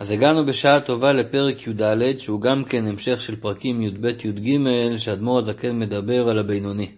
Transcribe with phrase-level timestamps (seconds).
[0.00, 4.58] אז הגענו בשעה טובה לפרק י"ד, שהוא גם כן המשך של פרקים י"ב-י"ג,
[4.96, 6.90] שאדמו"ר הזקן מדבר על הבינוני.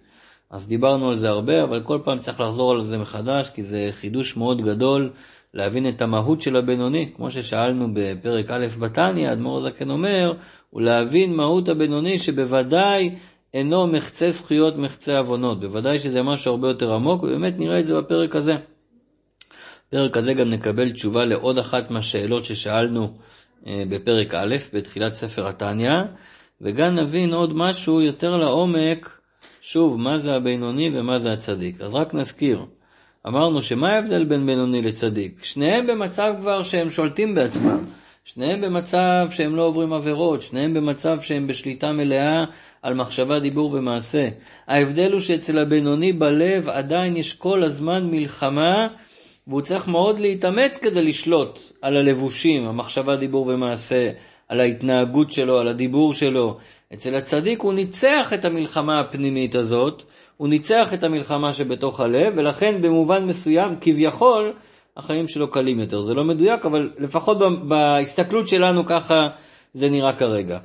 [0.49, 3.87] אז דיברנו על זה הרבה, אבל כל פעם צריך לחזור על זה מחדש, כי זה
[3.91, 5.11] חידוש מאוד גדול
[5.53, 7.11] להבין את המהות של הבינוני.
[7.15, 10.33] כמו ששאלנו בפרק א' בתניא, אדמו"ר הזקן אומר,
[10.69, 13.15] הוא להבין מהות הבינוני שבוודאי
[13.53, 15.59] אינו מחצה זכויות מחצה עוונות.
[15.59, 18.55] בוודאי שזה משהו הרבה יותר עמוק, ובאמת נראה את זה בפרק הזה.
[19.93, 23.13] בפרק הזה גם נקבל תשובה לעוד אחת מהשאלות ששאלנו
[23.67, 25.93] אה, בפרק א', בתחילת ספר התניא,
[26.61, 29.17] וגם נבין עוד משהו יותר לעומק,
[29.61, 31.81] שוב, מה זה הבינוני ומה זה הצדיק.
[31.81, 32.65] אז רק נזכיר,
[33.27, 35.43] אמרנו שמה ההבדל בין בינוני לצדיק?
[35.43, 37.79] שניהם במצב כבר שהם שולטים בעצמם.
[38.25, 42.43] שניהם במצב שהם לא עוברים עבירות, שניהם במצב שהם בשליטה מלאה
[42.81, 44.29] על מחשבה, דיבור ומעשה.
[44.67, 48.87] ההבדל הוא שאצל הבינוני בלב עדיין יש כל הזמן מלחמה
[49.47, 54.09] והוא צריך מאוד להתאמץ כדי לשלוט על הלבושים, המחשבה, דיבור ומעשה,
[54.49, 56.57] על ההתנהגות שלו, על הדיבור שלו.
[56.93, 60.03] אצל הצדיק הוא ניצח את המלחמה הפנימית הזאת,
[60.37, 64.53] הוא ניצח את המלחמה שבתוך הלב, ולכן במובן מסוים, כביכול,
[64.97, 66.01] החיים שלו קלים יותר.
[66.01, 69.27] זה לא מדויק, אבל לפחות בהסתכלות שלנו ככה
[69.73, 70.59] זה נראה כרגע.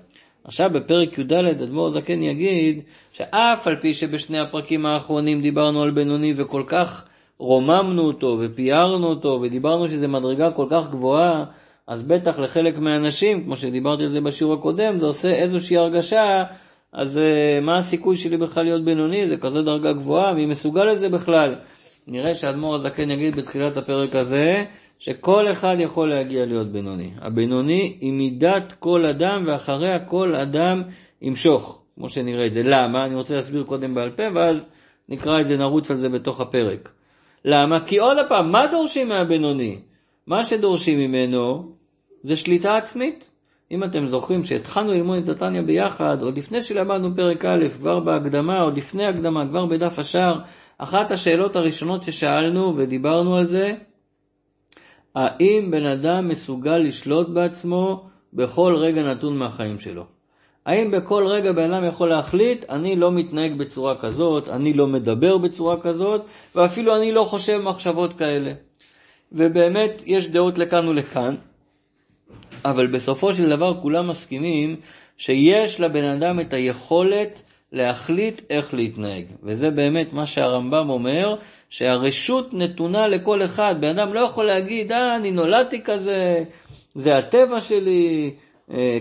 [0.45, 2.81] עכשיו בפרק י"ד אדמו"ר זקן יגיד
[3.12, 7.05] שאף על פי שבשני הפרקים האחרונים דיברנו על בינוני וכל כך
[7.39, 11.44] רוממנו אותו ופיארנו אותו ודיברנו שזה מדרגה כל כך גבוהה,
[11.86, 16.44] אז בטח לחלק מהאנשים, כמו שדיברתי על זה בשיעור הקודם, זה עושה איזושהי הרגשה,
[16.92, 19.28] אז uh, מה הסיכוי שלי בכלל להיות בינוני?
[19.28, 21.55] זה כזה דרגה גבוהה, מי מסוגל לזה בכלל?
[22.06, 24.64] נראה שאדמו"ר הזקן יגיד בתחילת הפרק הזה,
[24.98, 27.11] שכל אחד יכול להגיע להיות בינוני.
[27.20, 30.83] הבינוני היא מידת כל אדם, ואחריה כל אדם
[31.22, 32.62] ימשוך, כמו שנראה את זה.
[32.64, 33.05] למה?
[33.05, 34.69] אני רוצה להסביר קודם בעל פה, ואז
[35.09, 36.89] נקרא את זה, נרוץ על זה בתוך הפרק.
[37.51, 37.87] למה?
[37.87, 39.81] כי עוד פעם, מה דורשים מהבינוני?
[40.27, 41.73] מה שדורשים ממנו
[42.23, 43.31] זה שליטה עצמית.
[43.71, 48.61] אם אתם זוכרים שהתחלנו ללמוד את נתניה ביחד, עוד לפני שלמדנו פרק א', כבר בהקדמה,
[48.61, 50.41] עוד לפני הקדמה, כבר בדף השער,
[50.78, 53.72] אחת השאלות הראשונות ששאלנו ודיברנו על זה,
[55.15, 60.18] האם בן אדם מסוגל לשלוט בעצמו בכל רגע נתון מהחיים שלו?
[60.67, 65.39] האם בכל רגע בן אדם יכול להחליט, אני לא מתנהג בצורה כזאת, אני לא מדבר
[65.39, 66.21] בצורה כזאת,
[66.55, 68.53] ואפילו אני לא חושב מחשבות כאלה.
[69.33, 71.35] ובאמת יש דעות לכאן ולכאן,
[72.65, 74.77] אבל בסופו של דבר כולם מסכימים
[75.17, 77.43] שיש לבן אדם את היכולת
[77.73, 79.25] להחליט איך להתנהג.
[79.43, 81.35] וזה באמת מה שהרמב"ם אומר,
[81.71, 83.75] שהרשות נתונה לכל אחד.
[83.81, 86.45] בן אדם לא יכול להגיד, אה, אני נולדתי כזה,
[86.95, 88.35] זה הטבע שלי,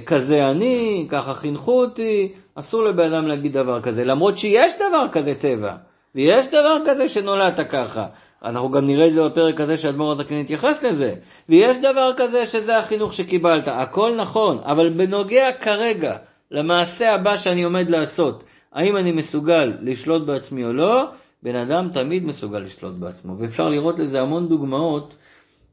[0.06, 5.36] כזה אני, ככה חינכו אותי, אסור לבן אדם להגיד דבר כזה, למרות שיש דבר כזה
[5.36, 5.76] טבע,
[6.16, 8.06] ויש דבר כזה שנולדת ככה.
[8.46, 11.16] אנחנו גם נראה את זה בפרק הזה שאדמו"ר הזקן יתייחס לזה.
[11.50, 16.18] ויש דבר כזה שזה החינוך שקיבלת, הכל נכון, אבל בנוגע כרגע
[16.52, 21.04] למעשה הבא שאני עומד לעשות, האם אני מסוגל לשלוט בעצמי או לא,
[21.44, 23.38] בן אדם תמיד מסוגל לשלוט בעצמו.
[23.38, 25.16] ואפשר לראות לזה המון דוגמאות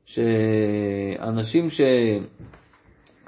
[0.06, 1.80] שאנשים ש...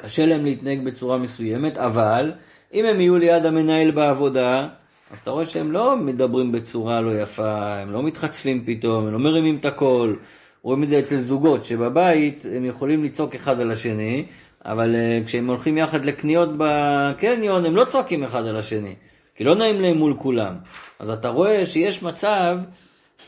[0.07, 2.33] קשה להם להתנהג בצורה מסוימת, אבל
[2.75, 4.69] אם הם יהיו ליד המנהל בעבודה,
[5.11, 9.19] אז אתה רואה שהם לא מדברים בצורה לא יפה, הם לא מתחצפים פתאום, הם לא
[9.19, 10.19] מרימים את הקול.
[10.63, 14.25] רואים את זה אצל זוגות, שבבית הם יכולים לצעוק אחד על השני,
[14.65, 18.95] אבל uh, כשהם הולכים יחד לקניות בקניון, הם לא צועקים אחד על השני,
[19.35, 20.55] כי לא נעים להם מול כולם.
[20.99, 22.59] אז אתה רואה שיש מצב,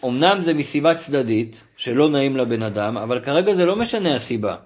[0.05, 4.56] אמנם זה מסיבה צדדית, שלא נעים לבן אדם, אבל כרגע זה לא משנה הסיבה.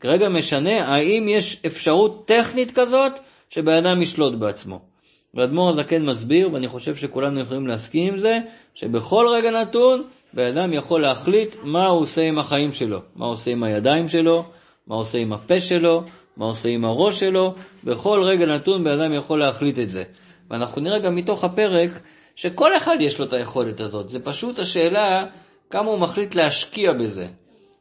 [0.00, 3.12] כרגע משנה האם יש אפשרות טכנית כזאת
[3.50, 4.80] שבן אדם ישלוט בעצמו.
[5.34, 8.38] ואדמו"ר הזקן מסביר, ואני חושב שכולנו יכולים להסכים עם זה,
[8.74, 10.02] שבכל רגע נתון
[10.32, 14.08] בן אדם יכול להחליט מה הוא עושה עם החיים שלו, מה הוא עושה עם הידיים
[14.08, 14.44] שלו,
[14.86, 16.02] מה הוא עושה עם הפה שלו,
[16.36, 20.04] מה הוא עושה עם הראש שלו, בכל רגע נתון בן אדם יכול להחליט את זה.
[20.50, 21.90] ואנחנו נראה גם מתוך הפרק
[22.36, 25.24] שכל אחד יש לו את היכולת הזאת, זה פשוט השאלה
[25.70, 27.26] כמה הוא מחליט להשקיע בזה,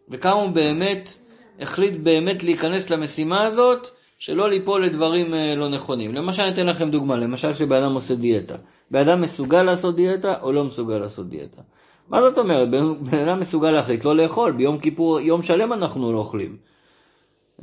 [0.10, 1.18] וכמה הוא באמת
[1.60, 3.88] החליט באמת להיכנס למשימה הזאת,
[4.20, 6.16] שלא ליפול לדברים אה, לא נכונים.
[6.16, 8.56] למשל, אני אתן לכם דוגמה, למשל שבן אדם עושה דיאטה.
[8.92, 11.62] בן אדם מסוגל לעשות דיאטה או לא מסוגל לעשות דיאטה.
[12.10, 12.70] מה זאת אומרת?
[12.70, 16.58] בן אדם מסוגל להחליט לא לאכול, ביום כיפור, יום שלם אנחנו לא אוכלים.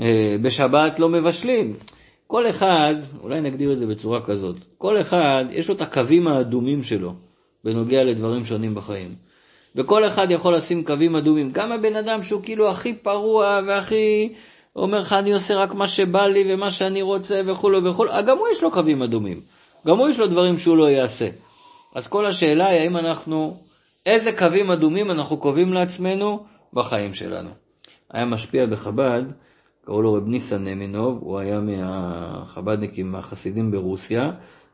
[0.01, 1.75] אה, בשבת לא מבשלים.
[2.27, 6.83] כל אחד, אולי נגדיר את זה בצורה כזאת, כל אחד יש לו את הקווים האדומים
[6.83, 7.15] שלו
[7.65, 9.26] בנוגע לדברים שונים בחיים.
[9.77, 11.51] וכל אחד יכול לשים קווים אדומים.
[11.53, 14.33] גם הבן אדם שהוא כאילו הכי פרוע והכי...
[14.77, 18.49] אומר לך, אני עושה רק מה שבא לי ומה שאני רוצה וכולו וכולו, גם הוא
[18.49, 19.41] יש לו קווים אדומים.
[19.87, 21.29] גם הוא יש לו דברים שהוא לא יעשה.
[21.95, 23.57] אז כל השאלה היא האם אנחנו,
[24.07, 27.51] איזה קווים אדומים אנחנו קובעים לעצמנו בחיים שלנו.
[28.11, 29.23] היה משפיע בחב"ד,
[29.85, 34.31] קראו לו רב ניסן נמינוב, הוא היה מהחב"דניקים, מהחסידים ברוסיה,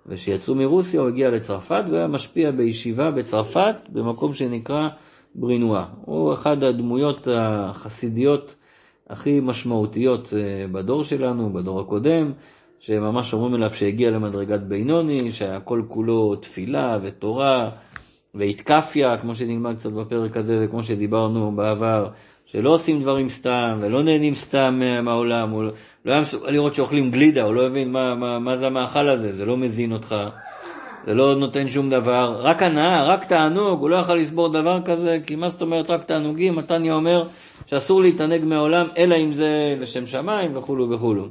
[0.07, 4.89] וכשיצאו מרוסיה הוא הגיע לצרפת והיה משפיע בישיבה בצרפת, במקום שנקרא
[5.35, 5.85] ברינואה.
[6.05, 8.55] הוא אחד הדמויות החסידיות
[9.11, 12.33] הכי משמעותיות אה, בדור שלנו, בדור הקודם,
[12.81, 17.71] שממש אומרים עליו שהגיע למדרגת בינוני, שהיה כל כולו תפילה ותורה
[18.35, 22.09] ואיתקפיה, כמו שנלמד קצת בפרק הזה וכמו שדיברנו בעבר,
[22.47, 25.65] שלא עושים דברים סתם ולא נהנים סתם מהעולם, הוא
[26.05, 29.33] לא היה מסוגל לראות שאוכלים גלידה, הוא לא הבין מה, מה, מה זה המאכל הזה,
[29.33, 30.15] זה לא מזין אותך,
[31.07, 35.19] זה לא נותן שום דבר, רק הנאה, רק תענוג, הוא לא יכול לסבור דבר כזה,
[35.27, 37.29] כי מה זאת אומרת רק תענוגים, מתניה אומר
[37.67, 41.29] שאסור להתענג מהעולם, אלא אם זה לשם שמיים וכולו וכולו.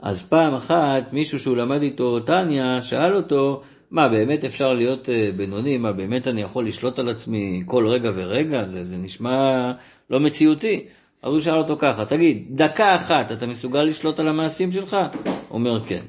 [0.00, 5.36] אז פעם אחת מישהו שהוא למד איתו טניה, שאל אותו, מה באמת אפשר להיות uh,
[5.36, 9.72] בינוני, מה באמת אני יכול לשלוט על עצמי כל רגע ורגע, זה, זה נשמע
[10.10, 10.86] לא מציאותי.
[11.22, 14.96] אז הוא שאל אותו ככה, תגיד, דקה אחת אתה מסוגל לשלוט על המעשים שלך?
[15.50, 16.02] אומר כן.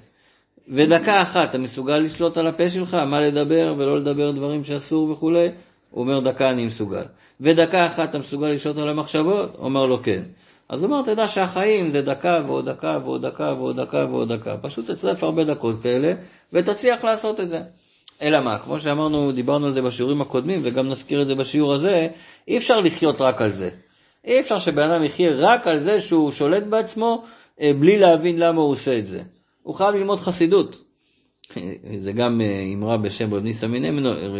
[0.68, 5.48] ודקה אחת אתה מסוגל לשלוט על הפה שלך, מה לדבר ולא לדבר דברים שאסור וכולי?
[5.90, 7.04] הוא אומר דקה אני מסוגל.
[7.42, 9.56] ודקה אחת אתה מסוגל לשלוט על המחשבות?
[9.60, 10.24] אומר לו כן.
[10.70, 14.58] אז הוא אומר, תדע שהחיים זה דקה ועוד דקה ועוד דקה ועוד דקה ועוד דקה.
[14.62, 16.14] פשוט תצרף הרבה דקות כאלה,
[16.54, 17.60] ותצליח לעשות את זה.
[18.22, 22.08] אלא מה, כמו שאמרנו, דיברנו על זה בשיעורים הקודמים, וגם נזכיר את זה בשיעור הזה,
[22.48, 23.70] אי אפשר לחיות רק על זה.
[24.26, 27.24] אי אפשר שבן אדם יחיה רק על זה שהוא שולט בעצמו,
[27.62, 29.22] אה, בלי להבין למה הוא עושה את זה.
[29.64, 30.84] הוא חייב ללמוד חסידות.
[31.98, 33.44] זה גם אה, אמרה בשם רב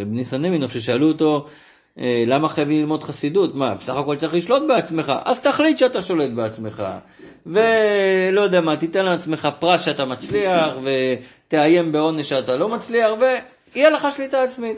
[0.06, 1.46] ניסן נמינוף, ששאלו אותו,
[1.98, 3.54] אה, למה חייבים ללמוד חסידות?
[3.54, 6.82] מה, בסך הכל צריך לשלוט בעצמך, אז תחליט שאתה שולט בעצמך.
[7.46, 13.10] ולא יודע מה, תיתן לעצמך פרס שאתה מצליח, ותאיים בעונש שאתה לא מצליח,
[13.74, 14.76] ויהיה לך שליטה עצמית.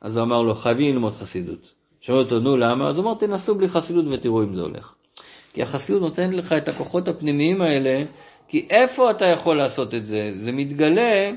[0.00, 1.77] אז הוא אמר לו, חייבים ללמוד חסידות.
[2.08, 2.88] שואל אותו, נו למה?
[2.88, 4.92] אז הוא אמר, תנסו בלי חסידות ותראו אם זה הולך.
[5.52, 8.02] כי החסידות נותנת לך את הכוחות הפנימיים האלה,
[8.48, 10.30] כי איפה אתה יכול לעשות את זה?
[10.36, 11.30] זה מתגלה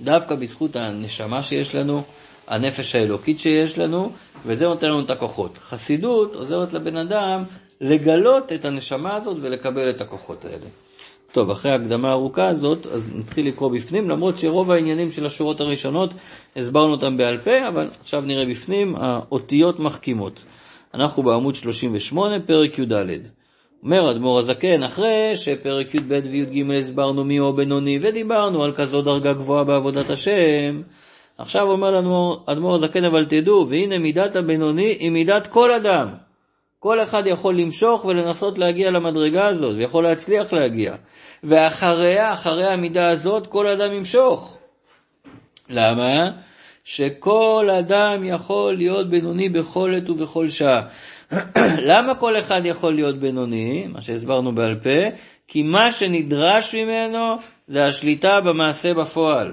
[0.00, 2.02] דווקא בזכות הנשמה שיש לנו,
[2.46, 4.12] הנפש האלוקית שיש לנו,
[4.46, 5.58] וזה נותן לנו את הכוחות.
[5.58, 7.42] חסידות עוזרת לבן אדם
[7.80, 10.66] לגלות את הנשמה הזאת ולקבל את הכוחות האלה.
[11.32, 16.14] טוב, אחרי ההקדמה הארוכה הזאת, אז נתחיל לקרוא בפנים, למרות שרוב העניינים של השורות הראשונות
[16.56, 20.44] הסברנו אותם בעל פה, אבל עכשיו נראה בפנים, האותיות מחכימות.
[20.94, 22.92] אנחנו בעמוד 38, פרק י"ד.
[23.82, 29.32] אומר אדמו"ר הזקן, אחרי שפרק י"ב וי"ג הסברנו מי הוא בינוני ודיברנו על כזו דרגה
[29.32, 30.82] גבוהה בעבודת השם,
[31.38, 31.98] עכשיו אומר
[32.46, 36.08] אדמו"ר הזקן, אבל תדעו, והנה מידת הבינוני היא מידת כל אדם.
[36.78, 40.94] כל אחד יכול למשוך ולנסות להגיע למדרגה הזאת, ויכול להצליח להגיע.
[41.44, 44.58] ואחריה, אחרי המידה הזאת, כל אדם ימשוך.
[45.70, 46.30] למה?
[46.84, 50.82] שכל אדם יכול להיות בינוני בכל עת ובכל שעה.
[51.90, 53.86] למה כל אחד יכול להיות בינוני?
[53.86, 55.16] מה שהסברנו בעל פה,
[55.48, 57.36] כי מה שנדרש ממנו
[57.68, 59.52] זה השליטה במעשה בפועל.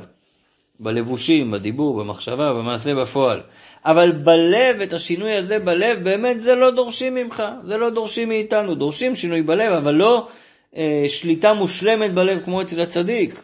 [0.80, 3.42] בלבושים, בדיבור, במחשבה, במעשה בפועל.
[3.86, 8.76] אבל בלב, את השינוי הזה בלב, באמת זה לא דורשים ממך, זה לא דורשים מאיתנו.
[8.76, 10.28] דורשים שינוי בלב, אבל לא
[10.78, 13.42] אה, שליטה מושלמת בלב כמו אצל הצדיק.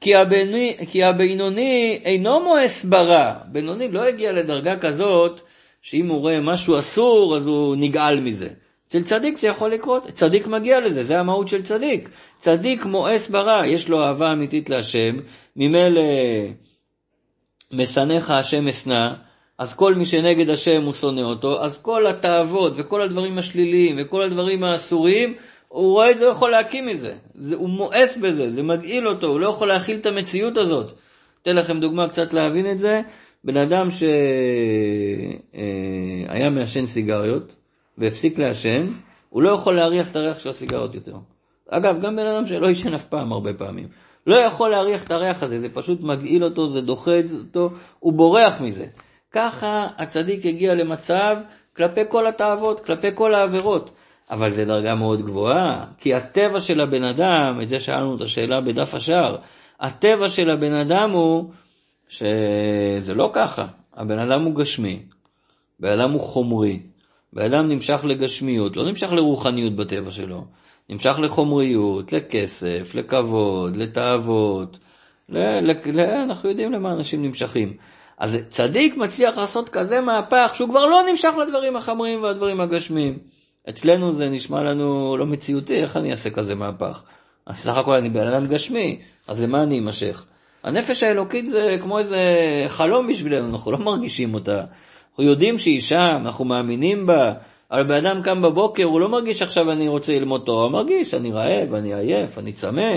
[0.00, 3.34] כי, הבני, כי הבינוני אינו מואס ברע.
[3.46, 5.40] בינוני לא הגיע לדרגה כזאת,
[5.82, 8.48] שאם הוא רואה משהו אסור, אז הוא נגעל מזה.
[8.88, 12.08] אצל צדיק זה יכול לקרות, צדיק מגיע לזה, זה המהות של צדיק.
[12.38, 15.16] צדיק מואס ברע, יש לו אהבה אמיתית להשם,
[15.56, 16.02] ממילא
[17.72, 19.12] משנאיך השם אשנא,
[19.58, 24.22] אז כל מי שנגד השם הוא שונא אותו, אז כל התאוות וכל הדברים השליליים וכל
[24.22, 25.34] הדברים האסורים,
[25.68, 27.14] הוא רואה את זה, הוא יכול להקים מזה.
[27.34, 30.92] זה, הוא מואס בזה, זה מגעיל אותו, הוא לא יכול להכיל את המציאות הזאת.
[31.42, 33.00] אתן לכם דוגמה קצת להבין את זה.
[33.44, 34.10] בן אדם שהיה
[36.50, 37.54] מעשן סיגריות
[37.98, 38.86] והפסיק לעשן,
[39.30, 41.16] הוא לא יכול להריח את הריח של הסיגריות יותר.
[41.68, 43.88] אגב, גם בן אדם שלא עישן אף פעם הרבה פעמים.
[44.26, 48.60] לא יכול להריח את הריח הזה, זה פשוט מגעיל אותו, זה דוחה אותו, הוא בורח
[48.60, 48.86] מזה.
[49.34, 51.36] ככה הצדיק הגיע למצב
[51.76, 53.90] כלפי כל התאוות, כלפי כל העבירות.
[54.30, 58.60] אבל זו דרגה מאוד גבוהה, כי הטבע של הבן אדם, את זה שאלנו את השאלה
[58.60, 59.36] בדף השער,
[59.80, 61.50] הטבע של הבן אדם הוא
[62.08, 63.62] שזה לא ככה.
[63.94, 65.02] הבן אדם הוא גשמי,
[65.80, 66.82] בן אדם הוא חומרי,
[67.32, 70.44] בן אדם נמשך לגשמיות, לא נמשך לרוחניות בטבע שלו,
[70.90, 74.78] נמשך לחומריות, לכסף, לכבוד, לתאוות,
[75.28, 77.76] ל- ל- ל- אנחנו יודעים למה אנשים נמשכים.
[78.18, 83.18] אז צדיק מצליח לעשות כזה מהפך שהוא כבר לא נמשך לדברים החמריים והדברים הגשמיים.
[83.68, 87.02] אצלנו זה נשמע לנו לא מציאותי, איך אני אעשה כזה מהפך?
[87.52, 90.24] סך הכל אני בן אדם גשמי, אז למה אני אמשך?
[90.64, 92.20] הנפש האלוקית זה כמו איזה
[92.68, 94.64] חלום בשבילנו, אנחנו לא מרגישים אותה.
[95.10, 97.32] אנחנו יודעים שהיא שם, אנחנו מאמינים בה,
[97.70, 101.14] אבל בן אדם קם בבוקר, הוא לא מרגיש עכשיו אני רוצה ללמוד תורה, הוא מרגיש
[101.14, 102.92] אני רעב, אני עייף, אני צמא,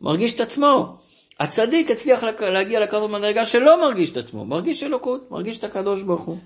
[0.00, 0.96] מרגיש את עצמו.
[1.40, 6.24] הצדיק הצליח להגיע לכזאת מדרגה שלא מרגיש את עצמו, מרגיש אלוקות, מרגיש את הקדוש ברוך
[6.24, 6.36] הוא.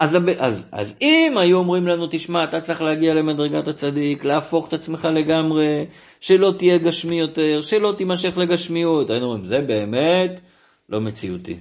[0.00, 4.72] אז, אז, אז אם היו אומרים לנו, תשמע, אתה צריך להגיע למדרגת הצדיק, להפוך את
[4.72, 5.86] עצמך לגמרי,
[6.20, 10.40] שלא תהיה גשמי יותר, שלא תימשך לגשמיות, היינו אומרים, זה באמת
[10.88, 11.56] לא מציאותי.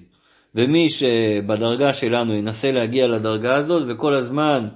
[0.55, 4.67] ומי שבדרגה שלנו ינסה להגיע לדרגה הזאת, וכל הזמן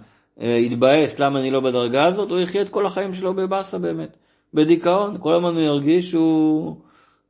[0.42, 4.18] אה, יתבאס למה אני לא בדרגה הזאת, הוא יחיה את כל החיים שלו בבאסה באמת,
[4.54, 6.76] בדיכאון, כל הזמן הוא ירגיש שהוא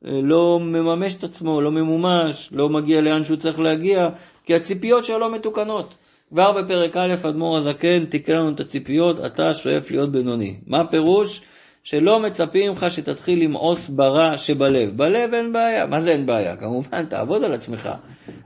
[0.01, 4.09] לא מממש את עצמו, לא ממומש, לא מגיע לאן שהוא צריך להגיע,
[4.45, 5.93] כי הציפיות שלו לא מתוקנות.
[6.29, 10.55] כבר בפרק א', אדמו"ר הזקן תיקן לנו את הציפיות, אתה שואף להיות בינוני.
[10.67, 11.41] מה הפירוש?
[11.83, 14.97] שלא מצפים לך שתתחיל למאוס ברע שבלב.
[14.97, 15.85] בלב אין בעיה.
[15.85, 16.55] מה זה אין בעיה?
[16.55, 17.89] כמובן, תעבוד על עצמך.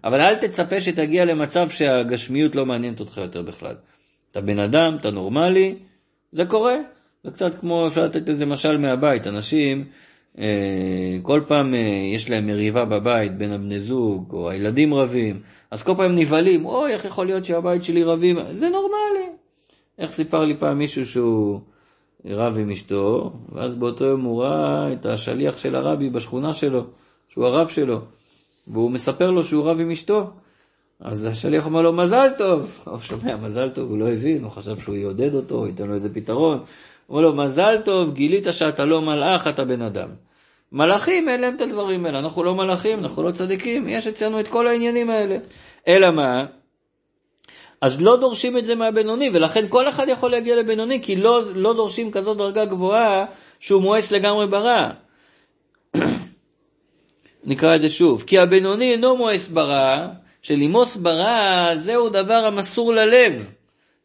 [0.04, 3.76] אבל אל תצפה שתגיע למצב שהגשמיות לא מעניינת אותך יותר בכלל.
[4.32, 5.76] אתה בן אדם, אתה נורמלי,
[6.32, 6.76] זה קורה.
[7.24, 9.28] זה קצת כמו, אפשר לתת איזה משל מהבית.
[9.28, 9.86] אנשים, אה,
[11.22, 11.80] כל פעם אה,
[12.14, 15.40] יש להם מריבה בבית בין הבני זוג, או הילדים רבים.
[15.72, 18.38] אז כל פעם נבהלים, אוי, איך יכול להיות שהבית שלי רבים?
[18.50, 19.30] זה נורמלי.
[20.00, 21.60] איך סיפר לי פעם מישהו שהוא
[22.26, 26.84] רב עם אשתו, ואז באותו יום הוא ראה את השליח של הרבי בשכונה שלו,
[27.30, 28.02] שהוא הרב שלו,
[28.68, 30.30] והוא מספר לו שהוא רב עם אשתו.
[31.00, 32.80] אז השליח אמר לו, מזל טוב.
[32.86, 36.14] הוא שומע, מזל טוב, הוא לא הבין, הוא חשב שהוא יעודד אותו, ייתן לו איזה
[36.14, 36.64] פתרון.
[37.10, 40.10] אומר לו, מזל טוב, גילית שאתה לא מלאך, אתה בן אדם.
[40.72, 44.48] מלאכים אין להם את הדברים האלה, אנחנו לא מלאכים, אנחנו לא צדיקים, יש אצלנו את
[44.48, 45.38] כל העניינים האלה.
[45.88, 46.46] אלא מה?
[47.82, 51.74] אז לא דורשים את זה מהבינוני, ולכן כל אחד יכול להגיע לבינוני, כי לא, לא
[51.74, 53.26] דורשים כזאת דרגה גבוהה
[53.60, 54.90] שהוא מואס לגמרי ברע.
[57.46, 58.24] נקרא את זה שוב.
[58.28, 60.08] כי הבינוני אינו מואס ברע,
[60.42, 63.52] שלמוס ברע זהו דבר המסור ללב.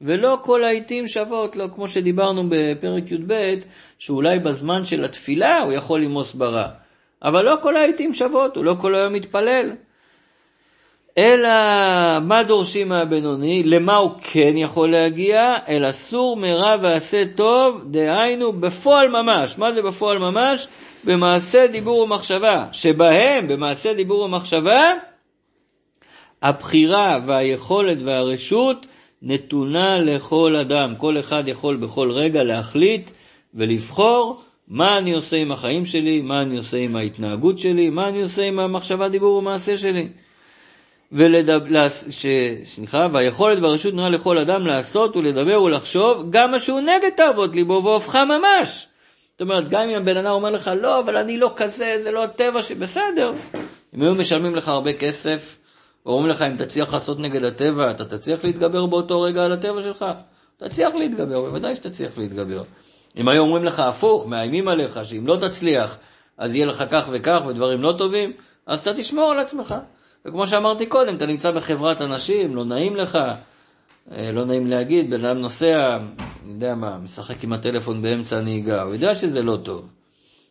[0.02, 3.54] ולא כל העיתים שוות לו, כמו שדיברנו בפרק י"ב,
[3.98, 6.68] שאולי בזמן של התפילה הוא יכול למוס ברע.
[7.22, 9.72] אבל לא כל העיתים שוות, הוא לא כל היום מתפלל.
[11.18, 11.50] אלא
[12.20, 13.62] מה דורשים מהבינוני?
[13.62, 15.54] למה הוא כן יכול להגיע?
[15.68, 19.58] אל אסור מרע ועשה טוב, דהיינו בפועל ממש.
[19.58, 20.68] מה זה בפועל ממש?
[21.04, 24.94] במעשה דיבור ומחשבה, שבהם, במעשה דיבור ומחשבה,
[26.42, 28.86] הבחירה והיכולת והרשות
[29.22, 30.94] נתונה לכל אדם.
[30.98, 33.10] כל אחד יכול בכל רגע להחליט
[33.54, 38.22] ולבחור מה אני עושה עם החיים שלי, מה אני עושה עם ההתנהגות שלי, מה אני
[38.22, 40.08] עושה עם המחשבה, דיבור ומעשה שלי.
[41.12, 42.26] ולדבר, ש...
[42.64, 47.82] סליחה, והיכולת והרשות נראה לכל אדם לעשות ולדבר ולחשוב גם מה שהוא נגד תאוות ליבו
[47.84, 48.86] והופך ממש.
[49.32, 52.24] זאת אומרת, גם אם הבן אדם אומר לך, לא, אבל אני לא כזה, זה לא
[52.24, 52.72] הטבע ש...
[52.72, 53.30] בסדר.
[53.96, 55.58] אם היו משלמים לך הרבה כסף,
[56.06, 60.04] ואומרים לך, אם תצליח לעשות נגד הטבע, אתה תצליח להתגבר באותו רגע על הטבע שלך?
[60.56, 62.62] תצליח להתגבר, בוודאי שתצליח להתגבר.
[63.16, 65.98] אם היו אומרים לך הפוך, מאיימים עליך, שאם לא תצליח,
[66.38, 68.30] אז יהיה לך כך וכך ודברים לא טובים,
[68.66, 69.74] אז אתה תשמור על עצמך.
[70.24, 73.18] וכמו שאמרתי קודם, אתה נמצא בחברת אנשים, לא נעים לך,
[74.12, 75.96] אה, לא נעים להגיד, בן אדם נוסע,
[76.44, 79.92] אני יודע מה, משחק עם הטלפון באמצע הנהיגה, הוא יודע שזה לא טוב.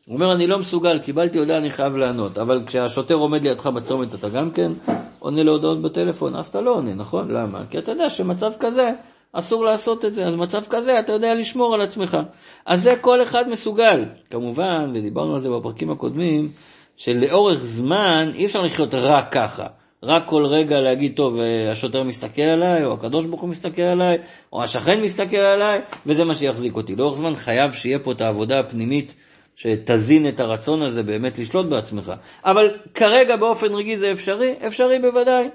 [0.09, 2.37] הוא אומר, אני לא מסוגל, קיבלתי הודעה, אני חייב לענות.
[2.37, 4.71] אבל כשהשוטר עומד לידך בצומת, אתה גם כן
[5.19, 6.35] עונה להודעות בטלפון?
[6.35, 7.31] אז אתה לא עונה, נכון?
[7.31, 7.59] למה?
[7.69, 8.91] כי אתה יודע שמצב כזה,
[9.33, 10.25] אסור לעשות את זה.
[10.25, 12.17] אז מצב כזה, אתה יודע לשמור על עצמך.
[12.65, 14.05] אז זה כל אחד מסוגל.
[14.29, 16.51] כמובן, ודיברנו על זה בפרקים הקודמים,
[16.97, 19.67] שלאורך זמן אי אפשר לחיות רק ככה.
[20.03, 24.17] רק כל רגע להגיד, טוב, אה, השוטר מסתכל עליי, או הקדוש ברוך הוא מסתכל עליי,
[24.53, 26.95] או השכן מסתכל עליי, וזה מה שיחזיק אותי.
[26.95, 29.15] לאורך זמן חייב שיהיה פה את העבודה הפנימית
[29.59, 32.13] שתזין את הרצון הזה באמת לשלוט בעצמך.
[32.45, 34.53] אבל כרגע באופן רגעי זה אפשרי?
[34.67, 35.47] אפשרי בוודאי.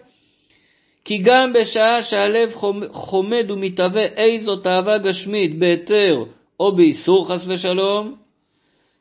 [1.05, 2.55] כי גם בשעה שהלב
[2.93, 6.25] חומד ומתהווה איזו תאווה גשמית בהיתר
[6.61, 8.15] או באיסור חס ושלום,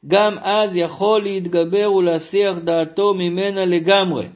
[0.07, 4.27] גם אז יכול להתגבר ולהסיח דעתו ממנה לגמרי.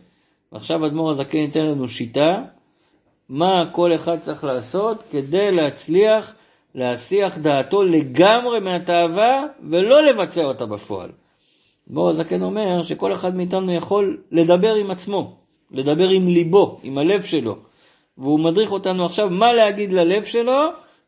[0.52, 2.42] ועכשיו אדמו"ר הזקן ייתן לנו שיטה,
[3.30, 6.34] מה כל אחד צריך לעשות כדי להצליח
[6.78, 11.10] להסיח דעתו לגמרי מהתאווה ולא לבצע אותה בפועל.
[11.90, 15.36] אדמו"ר הזקן אומר שכל אחד מאיתנו יכול לדבר עם עצמו,
[15.72, 17.56] לדבר עם ליבו, עם הלב שלו,
[18.18, 20.62] והוא מדריך אותנו עכשיו מה להגיד ללב שלו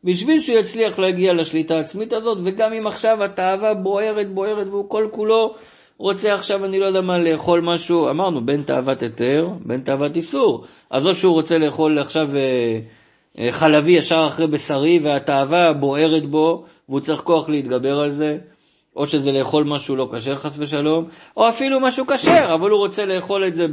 [0.04, 5.08] בשביל שהוא יצליח להגיע לשליטה העצמית הזאת, וגם אם עכשיו התאווה בוערת בוערת והוא כל
[5.10, 5.54] כולו
[5.98, 10.64] רוצה עכשיו, אני לא יודע מה, לאכול משהו, אמרנו, בין תאוות היתר, בין תאוות איסור.
[10.90, 12.78] אז או שהוא רוצה לאכול עכשיו אה,
[13.50, 18.38] חלבי ישר אחרי בשרי והתאווה בוערת בו, והוא צריך כוח להתגבר על זה,
[18.96, 23.04] או שזה לאכול משהו לא כשר חס ושלום, או אפילו משהו כשר, אבל הוא רוצה
[23.04, 23.66] לאכול את זה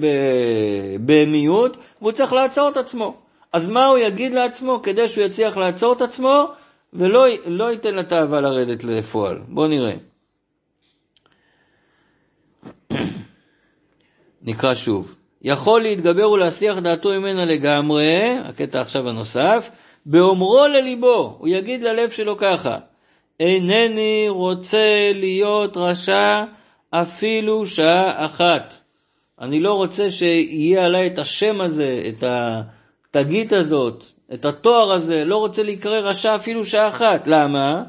[1.05, 3.17] במיעוט, והוא צריך לעצור את עצמו.
[3.53, 6.45] אז מה הוא יגיד לעצמו כדי שהוא יצליח לעצור את עצמו
[6.93, 9.37] ולא לא ייתן לתאווה לרדת לפועל?
[9.47, 9.93] בואו נראה.
[14.47, 15.15] נקרא שוב.
[15.47, 19.71] יכול להתגבר ולהסיח דעתו ממנה לגמרי, הקטע עכשיו הנוסף,
[20.05, 22.77] באומרו לליבו, הוא יגיד ללב שלו ככה,
[23.39, 26.43] אינני רוצה להיות רשע
[26.91, 28.73] אפילו שעה אחת.
[29.41, 32.23] אני לא רוצה שיהיה עליי את השם הזה, את
[33.15, 37.27] התגית הזאת, את התואר הזה, לא רוצה להיקרא רשע אפילו שעה אחת.
[37.27, 37.83] למה?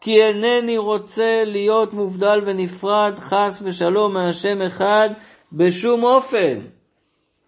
[0.00, 5.10] כי אינני רוצה להיות מובדל ונפרד חס ושלום מהשם אחד
[5.52, 6.58] בשום אופן.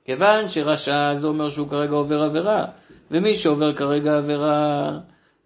[0.05, 2.65] כיוון שרשע זה אומר שהוא כרגע עובר עבירה,
[3.11, 4.91] ומי שעובר כרגע עבירה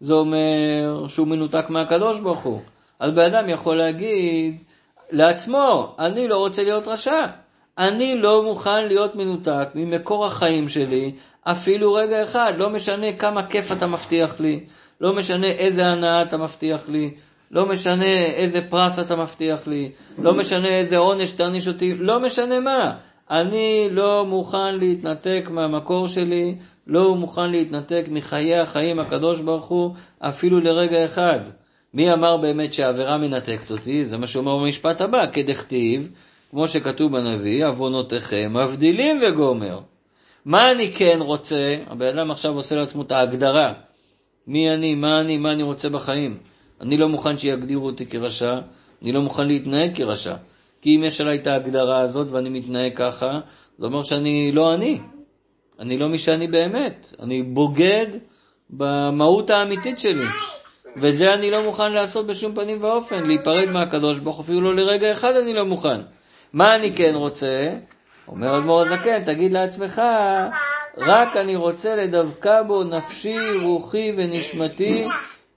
[0.01, 2.61] זה אומר שהוא מנותק מהקדוש ברוך הוא.
[3.01, 4.57] אז בן אדם יכול להגיד
[5.11, 7.27] לעצמו, אני לא רוצה להיות רשע.
[7.79, 13.73] אני לא מוכן להיות מנותק ממקור החיים שלי אפילו רגע אחד, לא משנה כמה כיף
[13.73, 14.65] אתה מבטיח לי,
[15.01, 17.15] לא משנה איזה הנאה אתה מבטיח לי,
[17.50, 22.61] לא משנה איזה פרס אתה מבטיח לי, לא משנה איזה עונש תעניש אותי, לא משנה
[22.61, 22.97] מה.
[23.31, 26.55] אני לא מוכן להתנתק מהמקור שלי,
[26.87, 31.41] לא מוכן להתנתק מחיי החיים הקדוש ברוך הוא אפילו לרגע אחד.
[31.95, 34.05] מי אמר באמת שהעבירה מנתקת אותי?
[34.05, 36.11] זה מה שאומר במשפט הבא, כדכתיב,
[36.50, 39.81] כמו שכתוב בנביא, עוונותיכם מבדילים וגומר.
[40.45, 41.76] מה אני כן רוצה?
[41.87, 43.73] הבן אדם עכשיו עושה לעצמו את ההגדרה.
[44.47, 46.38] מי אני, מה אני, מה אני רוצה בחיים.
[46.80, 48.54] אני לא מוכן שיגדירו אותי כרשע,
[49.02, 50.35] אני לא מוכן להתנהג כרשע.
[50.83, 53.30] כי אם יש עליי את ההגדרה הזאת ואני מתנהג ככה,
[53.78, 54.99] זה אומר שאני לא אני.
[55.80, 57.14] אני לא מי שאני באמת.
[57.21, 58.06] אני בוגד
[58.71, 60.26] במהות האמיתית שלי.
[60.97, 65.37] וזה אני לא מוכן לעשות בשום פנים ואופן, להיפרד מהקדוש ברוך אפילו לא לרגע אחד
[65.37, 66.00] אני לא מוכן.
[66.52, 67.68] מה אני כן רוצה?
[68.28, 70.02] אומר אדמו"ר הזקן, תגיד לעצמך,
[70.99, 75.04] רק אני רוצה לדבקה בו נפשי, רוחי ונשמתי,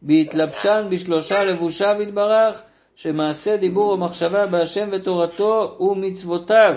[0.02, 2.62] בהתלבשן בשלושה לבושיו יתברך,
[2.96, 6.76] שמעשה דיבור ומחשבה בהשם ותורתו ומצוותיו.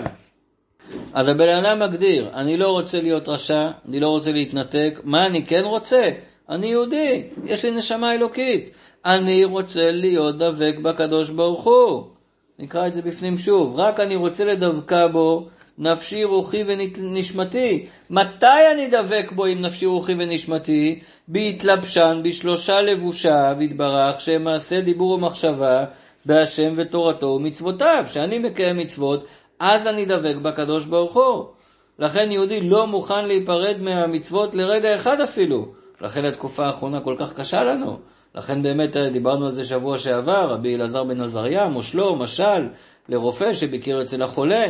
[1.13, 5.45] אז הבן אדם מגדיר, אני לא רוצה להיות רשע, אני לא רוצה להתנתק, מה אני
[5.45, 6.09] כן רוצה?
[6.49, 8.69] אני יהודי, יש לי נשמה אלוקית.
[9.05, 12.03] אני רוצה להיות דבק בקדוש ברוך הוא.
[12.59, 13.79] נקרא את זה בפנים שוב.
[13.79, 17.85] רק אני רוצה לדבקה בו, נפשי, רוחי ונשמתי.
[18.09, 20.99] מתי אני דבק בו עם נפשי, רוחי ונשמתי?
[21.27, 25.85] בהתלבשן בשלושה לבושיו יתברך, שהם מעשה דיבור ומחשבה,
[26.25, 28.05] בהשם ותורתו ומצוותיו.
[28.11, 29.25] שאני מקיים מצוות,
[29.59, 31.45] אז אני דבק בקדוש ברוך הוא.
[31.99, 35.65] לכן יהודי לא מוכן להיפרד מהמצוות לרגע אחד אפילו.
[36.01, 37.97] לכן התקופה האחרונה כל כך קשה לנו.
[38.35, 42.67] לכן באמת דיברנו על זה שבוע שעבר, רבי אלעזר בן עזריה, מושלו, משל,
[43.09, 44.65] לרופא שביקר אצל החולה.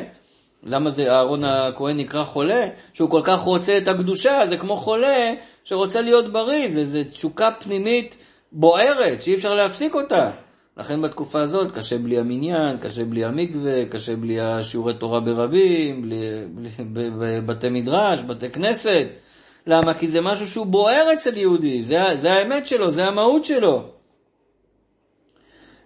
[0.66, 2.68] למה זה אהרון הכהן נקרא חולה?
[2.94, 7.50] שהוא כל כך רוצה את הקדושה, זה כמו חולה שרוצה להיות בריא, זה, זה תשוקה
[7.60, 8.18] פנימית
[8.52, 10.32] בוערת שאי אפשר להפסיק אותה.
[10.78, 16.20] לכן בתקופה הזאת קשה בלי המניין, קשה בלי המקווה, קשה בלי השיעורי תורה ברבים, בלי,
[16.54, 16.70] בלי,
[17.20, 19.08] בבתי מדרש, בתי כנסת.
[19.68, 19.94] למה?
[19.94, 23.84] כי זה משהו שהוא בוער אצל יהודי, זה, זה האמת שלו, זה המהות שלו.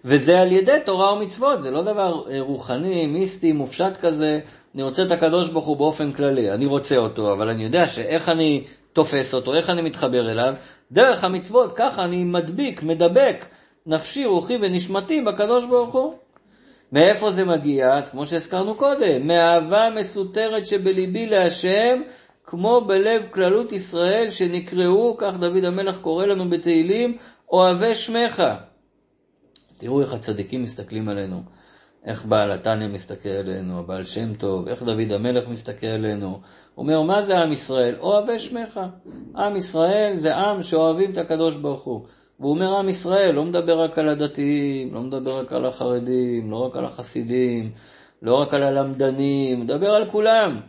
[0.04, 4.40] וזה על ידי תורה ומצוות, זה לא דבר אה, רוחני, מיסטי, מופשט כזה,
[4.74, 8.28] אני רוצה את הקדוש ברוך הוא באופן כללי, אני רוצה אותו, אבל אני יודע שאיך
[8.28, 10.54] אני תופס אותו, איך אני מתחבר אליו,
[10.92, 13.44] דרך המצוות, ככה אני מדביק, מדבק
[13.86, 16.14] נפשי, רוחי ונשמתי בקדוש ברוך הוא.
[16.92, 17.94] מאיפה זה מגיע?
[17.94, 22.02] אז כמו שהזכרנו קודם, מאהבה מסותרת שבליבי להשם,
[22.44, 27.16] כמו בלב כללות ישראל שנקראו, כך דוד המלך קורא לנו בתהילים,
[27.52, 28.42] אוהבי שמך.
[29.76, 31.42] תראו איך הצדיקים מסתכלים עלינו,
[32.04, 36.28] איך בעל התניא מסתכל עלינו, הבעל שם טוב, איך דוד המלך מסתכל עלינו.
[36.28, 36.40] הוא
[36.82, 37.94] אומר, מה זה עם ישראל?
[38.00, 38.80] אוהבי שמך.
[39.36, 42.00] עם ישראל זה עם שאוהבים את הקדוש ברוך הוא.
[42.40, 46.56] והוא אומר עם ישראל, לא מדבר רק על הדתיים, לא מדבר רק על החרדים, לא
[46.56, 47.70] רק על החסידים,
[48.22, 50.60] לא רק על הלמדנים, מדבר על כולם.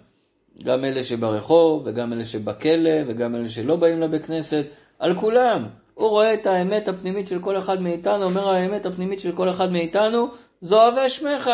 [0.64, 4.66] גם אלה שברחוב, וגם אלה שבכלא, וגם אלה שלא באים לבית כנסת,
[5.00, 5.68] על כולם.
[5.94, 9.72] הוא רואה את האמת הפנימית של כל אחד מאיתנו, אומר האמת הפנימית של כל אחד
[9.72, 10.28] מאיתנו,
[10.62, 11.50] זו אוהבי שמך.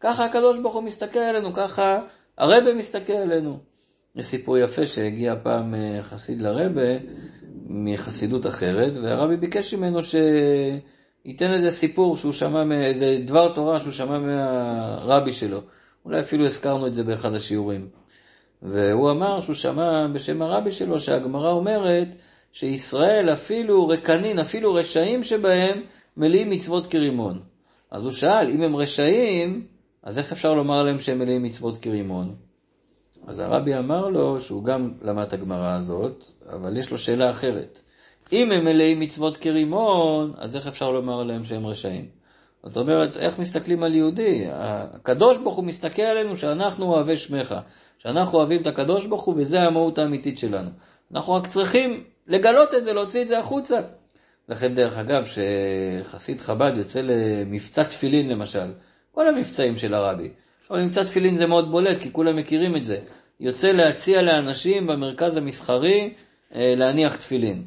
[0.00, 1.98] ככה הקדוש ברוך הוא מסתכל עלינו, ככה
[2.38, 3.58] הרבה מסתכל עלינו.
[4.16, 6.98] יש סיפור יפה שהגיע פעם אה, חסיד לרבה
[7.66, 14.18] מחסידות אחרת, והרבי ביקש ממנו שייתן איזה סיפור שהוא שמע, איזה דבר תורה שהוא שמע
[14.18, 15.60] מהרבי שלו.
[16.04, 17.88] אולי אפילו הזכרנו את זה באחד השיעורים.
[18.62, 22.08] והוא אמר שהוא שמע בשם הרבי שלו שהגמרא אומרת
[22.52, 25.82] שישראל אפילו רקנין, אפילו רשעים שבהם,
[26.16, 27.53] מלאים מצוות כרימון.
[27.94, 29.66] אז הוא שאל, אם הם רשעים,
[30.02, 32.34] אז איך אפשר לומר להם שהם מלאים מצוות כרימון?
[33.26, 37.80] אז הרבי אמר לו שהוא גם למד את הגמרא הזאת, אבל יש לו שאלה אחרת.
[38.32, 42.08] אם הם מלאים מצוות כרימון, אז איך אפשר לומר עליהם שהם רשעים?
[42.62, 44.44] זאת אומרת, איך מסתכלים על יהודי?
[44.50, 47.54] הקדוש ברוך הוא מסתכל עלינו שאנחנו אוהבי שמך,
[47.98, 50.70] שאנחנו אוהבים את הקדוש ברוך הוא וזה המהות האמיתית שלנו.
[51.14, 53.76] אנחנו רק צריכים לגלות את זה, להוציא את זה החוצה.
[54.48, 58.72] לכן דרך אגב, שחסיד חב"ד יוצא למבצע תפילין למשל,
[59.12, 60.30] כל המבצעים של הרבי,
[60.70, 62.98] אבל מבצע תפילין זה מאוד בולט, כי כולם מכירים את זה.
[63.40, 66.14] יוצא להציע לאנשים במרכז המסחרי
[66.54, 67.62] אה, להניח תפילין.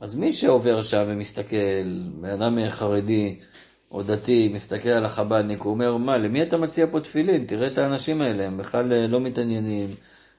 [0.00, 1.56] אז מי שעובר שם ומסתכל,
[2.20, 3.36] בן אדם חרדי
[3.90, 7.44] או דתי, מסתכל על החב"דניק, הוא אומר, מה, למי אתה מציע פה תפילין?
[7.44, 9.94] תראה את האנשים האלה, הם בכלל אה, לא מתעניינים.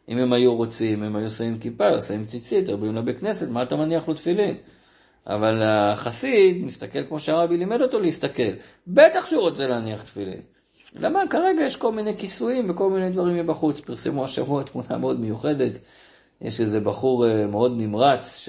[0.10, 3.63] אם הם היו רוצים, הם היו שמים כיפה, שמים ציצית, היו באים לבית כנסת, מה
[3.63, 4.55] אתה מניח לו תפילין?
[5.30, 8.52] אבל החסיד מסתכל כמו שהרבי לימד אותו להסתכל.
[8.88, 10.42] בטח שהוא רוצה להניח תפילין.
[10.96, 11.28] למה?
[11.30, 13.80] כרגע יש כל מיני כיסויים וכל מיני דברים מבחוץ.
[13.80, 15.72] פרסמו השבוע תמונה מאוד מיוחדת.
[16.42, 18.48] יש איזה בחור אה, מאוד נמרץ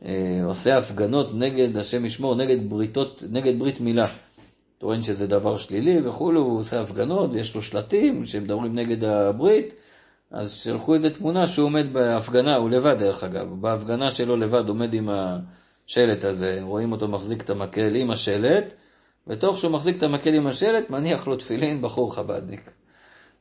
[0.00, 4.06] שעושה הפגנות נגד, השם ישמור, נגד בריתות, נגד ברית מילה.
[4.78, 9.74] טוען שזה דבר שלילי וכולו, הוא עושה הפגנות ויש לו שלטים שמדברים נגד הברית.
[10.32, 14.94] אז שלחו איזה תמונה שהוא עומד בהפגנה, הוא לבד דרך אגב, בהפגנה שלו לבד עומד
[14.94, 18.74] עם השלט הזה, רואים אותו מחזיק את המקל עם השלט,
[19.26, 22.70] ותוך שהוא מחזיק את המקל עם השלט, מניח לו תפילין בחור חב"דניק.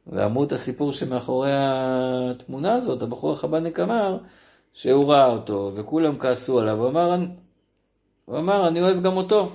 [0.07, 4.17] ואמרו את הסיפור שמאחורי התמונה הזאת, הבחור החב"דניק אמר
[4.73, 7.15] שהוא ראה אותו, וכולם כעסו עליו, הוא אמר,
[8.25, 9.51] הוא אמר, אני אוהב גם אותו.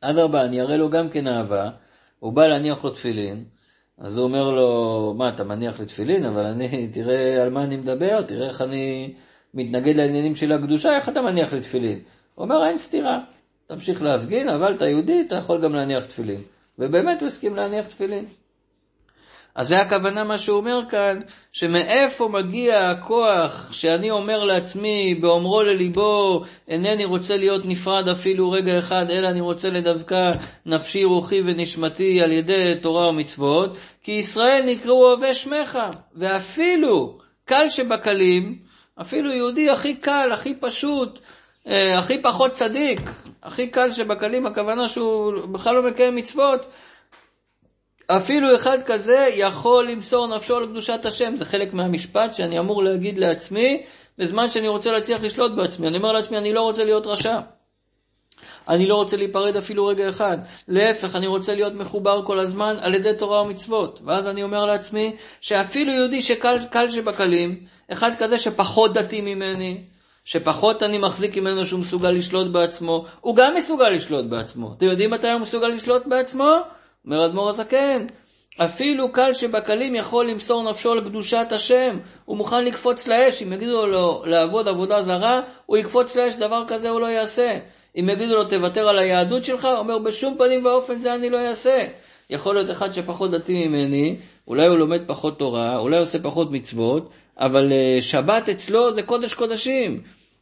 [0.00, 1.70] אדרבה, אני אראה לו גם כן אהבה,
[2.18, 3.44] הוא בא להניח לו תפילין,
[3.98, 8.22] אז הוא אומר לו, מה, אתה מניח לתפילין, אבל אני, תראה על מה אני מדבר,
[8.22, 9.14] תראה איך אני
[9.54, 11.98] מתנגד לעניינים של הקדושה, איך אתה מניח לתפילין?
[12.34, 13.20] הוא אומר, אין סתירה,
[13.66, 16.40] תמשיך להפגין, אבל אתה יהודי, אתה יכול גם להניח תפילין.
[16.78, 18.24] ובאמת הוא הסכים להניח תפילין.
[19.54, 21.18] אז זה הכוונה מה שהוא אומר כאן,
[21.52, 29.10] שמאיפה מגיע הכוח שאני אומר לעצמי באומרו לליבו, אינני רוצה להיות נפרד אפילו רגע אחד,
[29.10, 30.30] אלא אני רוצה לדווקא
[30.66, 35.78] נפשי, רוחי ונשמתי על ידי תורה ומצוות, כי ישראל נקראו אוהבי שמך,
[36.14, 38.58] ואפילו קל שבקלים,
[39.00, 41.18] אפילו יהודי הכי קל, הכי פשוט,
[41.66, 43.00] אה, הכי פחות צדיק,
[43.42, 46.66] הכי קל שבקלים, הכוונה שהוא בכלל לא מקיים מצוות,
[48.06, 53.18] אפילו אחד כזה יכול למסור נפשו על קדושת השם, זה חלק מהמשפט שאני אמור להגיד
[53.18, 53.82] לעצמי
[54.18, 55.88] בזמן שאני רוצה להצליח לשלוט בעצמי.
[55.88, 57.38] אני אומר לעצמי, אני לא רוצה להיות רשע.
[58.68, 60.38] אני לא רוצה להיפרד אפילו רגע אחד.
[60.68, 64.00] להפך, אני רוצה להיות מחובר כל הזמן על ידי תורה ומצוות.
[64.06, 69.80] ואז אני אומר לעצמי, שאפילו יהודי שקל שבקלים, אחד כזה שפחות דתי ממני,
[70.24, 74.74] שפחות אני מחזיק ממנו שהוא מסוגל לשלוט בעצמו, הוא גם מסוגל לשלוט בעצמו.
[74.76, 76.58] אתם יודעים מתי הוא מסוגל לשלוט בעצמו?
[77.06, 78.06] אומר אדמו"ר הזקן,
[78.56, 83.86] אפילו קל שבקלים יכול למסור נפשו על קדושת השם, הוא מוכן לקפוץ לאש, אם יגידו
[83.86, 87.58] לו לעבוד עבודה זרה, הוא יקפוץ לאש, דבר כזה הוא לא יעשה.
[87.96, 91.48] אם יגידו לו תוותר על היהדות שלך, הוא אומר בשום פנים ואופן זה אני לא
[91.48, 91.84] אעשה.
[92.30, 94.16] יכול להיות אחד שפחות דתי ממני,
[94.48, 99.34] אולי הוא לומד פחות תורה, אולי עושה פחות מצוות, אבל אה, שבת אצלו זה קודש
[99.34, 100.00] קודשים.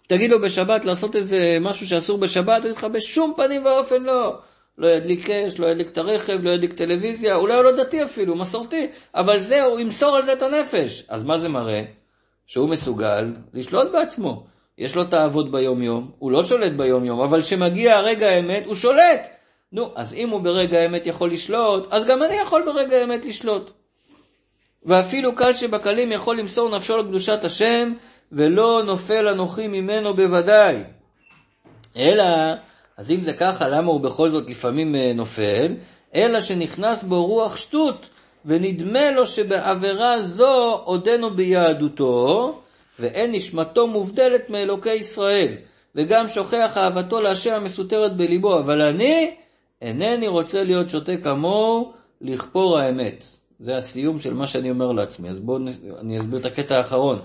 [0.08, 4.34] תגיד לו בשבת לעשות איזה משהו שאסור בשבת, הוא יגיד לך בשום פנים ואופן לא.
[4.78, 8.36] לא ידליק אש, לא ידליק את הרכב, לא ידליק טלוויזיה, אולי הוא לא דתי אפילו,
[8.36, 11.04] מסורתי, אבל זהו, הוא ימסור על זה את הנפש.
[11.08, 11.82] אז מה זה מראה?
[12.46, 14.46] שהוא מסוגל לשלוט בעצמו.
[14.78, 19.28] יש לו תאוות ביום-יום, הוא לא שולט ביום-יום, אבל כשמגיע הרגע האמת, הוא שולט.
[19.72, 23.70] נו, אז אם הוא ברגע האמת יכול לשלוט, אז גם אני יכול ברגע האמת לשלוט.
[24.86, 27.92] ואפילו קל שבקלים יכול למסור נפשו לקדושת השם,
[28.32, 30.84] ולא נופל אנוכי ממנו בוודאי.
[31.96, 32.24] אלא
[33.02, 35.74] אז אם זה ככה, למה הוא בכל זאת לפעמים אה, נופל?
[36.14, 38.06] אלא שנכנס בו רוח שטות,
[38.44, 42.58] ונדמה לו שבעבירה זו עודנו ביהדותו,
[43.00, 45.54] ואין נשמתו מובדלת מאלוקי ישראל,
[45.94, 49.34] וגם שוכח אהבתו להשם המסותרת בליבו, אבל אני
[49.82, 53.24] אינני רוצה להיות שותה כמוהו לכפור האמת.
[53.60, 55.28] זה הסיום של מה שאני אומר לעצמי.
[55.28, 55.58] אז בואו
[56.00, 57.18] אני אסביר את הקטע האחרון.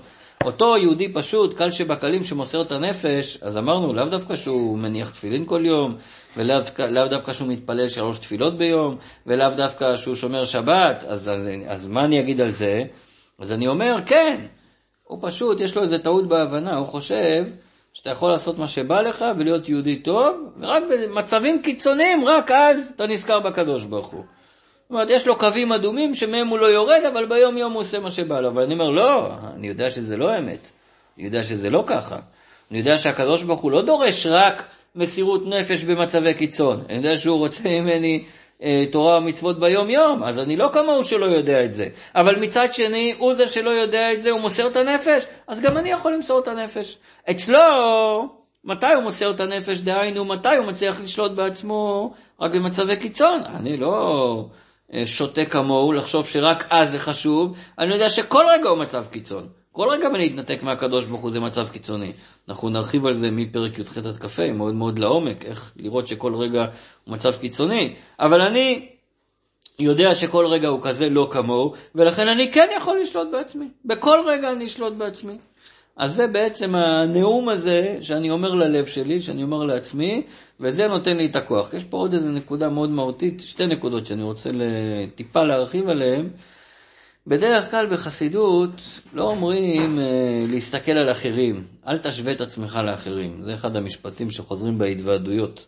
[0.45, 5.45] אותו יהודי פשוט, קל שבקלים שמוסר את הנפש, אז אמרנו, לאו דווקא שהוא מניח תפילין
[5.45, 5.95] כל יום,
[6.37, 11.49] ולאו לא דווקא שהוא מתפלל שלוש תפילות ביום, ולאו דווקא שהוא שומר שבת, אז, אז,
[11.67, 12.83] אז מה אני אגיד על זה?
[13.39, 14.45] אז אני אומר, כן,
[15.03, 17.45] הוא פשוט, יש לו איזה טעות בהבנה, הוא חושב
[17.93, 23.07] שאתה יכול לעשות מה שבא לך ולהיות יהודי טוב, ורק במצבים קיצוניים, רק אז אתה
[23.07, 24.23] נזכר בקדוש ברוך הוא.
[24.87, 27.99] זאת אומרת, יש לו קווים אדומים שמהם הוא לא יורד, אבל ביום יום הוא עושה
[27.99, 28.47] מה שבא לו.
[28.47, 30.71] אבל אני אומר, לא, אני יודע שזה לא אמת.
[31.17, 32.17] אני יודע שזה לא ככה.
[32.71, 34.63] אני יודע שהקדוש ברוך הוא לא דורש רק
[34.95, 36.83] מסירות נפש במצבי קיצון.
[36.89, 38.23] אני יודע שהוא רוצה ממני
[38.63, 41.87] אה, תורה ומצוות ביום יום, אז אני לא כמוהו שלא יודע את זה.
[42.15, 45.77] אבל מצד שני, הוא זה שלא יודע את זה, הוא מוסר את הנפש, אז גם
[45.77, 46.97] אני יכול למסור את הנפש.
[47.29, 47.59] אצלו,
[48.63, 53.41] מתי הוא מוסר את הנפש, דהיינו, מתי הוא מצליח לשלוט בעצמו רק במצבי קיצון.
[53.45, 54.45] אני לא
[55.05, 59.47] שותה כמוהו לחשוב שרק אז זה חשוב, אני יודע שכל רגע הוא מצב קיצון.
[59.71, 62.11] כל רגע מלהתנתק מהקדוש ברוך הוא זה מצב קיצוני.
[62.49, 66.65] אנחנו נרחיב על זה מפרק י"ח עד כ"ה, מאוד מאוד לעומק, איך לראות שכל רגע
[67.03, 67.93] הוא מצב קיצוני.
[68.19, 68.89] אבל אני
[69.79, 73.67] יודע שכל רגע הוא כזה לא כמוהו, ולכן אני כן יכול לשלוט בעצמי.
[73.85, 75.37] בכל רגע אני אשלוט בעצמי.
[75.97, 80.23] אז זה בעצם הנאום הזה שאני אומר ללב שלי, שאני אומר לעצמי,
[80.59, 81.73] וזה נותן לי את הכוח.
[81.73, 84.49] יש פה עוד איזו נקודה מאוד מהותית, שתי נקודות שאני רוצה
[85.15, 86.29] טיפה להרחיב עליהן.
[87.27, 88.81] בדרך כלל בחסידות
[89.13, 94.77] לא אומרים אה, להסתכל על אחרים, אל תשווה את עצמך לאחרים, זה אחד המשפטים שחוזרים
[94.77, 95.67] בהתוועדויות.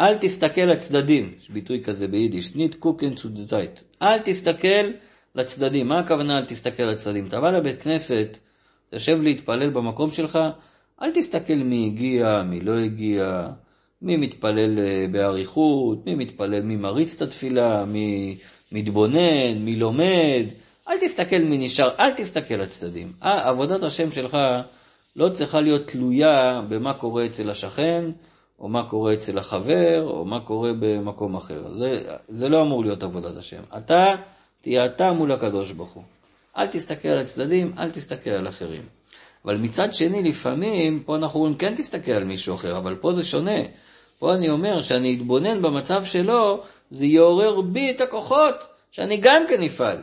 [0.00, 3.80] אל תסתכל לצדדים, יש ביטוי כזה ביידיש, ניט קוקן זייט.
[4.02, 4.90] אל תסתכל
[5.34, 7.26] לצדדים, מה הכוונה אל תסתכל לצדדים?
[7.26, 8.38] אתה בא לבית כנסת,
[8.90, 10.38] תשב להתפלל במקום שלך,
[11.02, 13.48] אל תסתכל מי הגיע, מי לא הגיע,
[14.02, 18.36] מי מתפלל אה, באריכות, מי מתפלל, מי מריץ את התפילה, מי
[18.72, 20.44] מתבונן, מי לומד.
[20.88, 23.12] אל תסתכל מי נשאר, אל תסתכל לצדדים.
[23.20, 24.36] עבודת השם שלך
[25.16, 28.04] לא צריכה להיות תלויה במה קורה אצל השכן,
[28.60, 31.74] או מה קורה אצל החבר, או מה קורה במקום אחר.
[31.78, 33.62] זה, זה לא אמור להיות עבודת השם.
[33.76, 34.04] אתה
[34.60, 36.02] תהיה אתה מול הקדוש ברוך הוא.
[36.56, 38.82] אל תסתכל על הצדדים, אל תסתכל על אחרים.
[39.44, 43.24] אבל מצד שני, לפעמים, פה אנחנו אומרים, כן תסתכל על מישהו אחר, אבל פה זה
[43.24, 43.60] שונה.
[44.18, 48.54] פה אני אומר שאני אתבונן במצב שלו, זה יעורר בי את הכוחות,
[48.90, 49.98] שאני גם כן אפעל.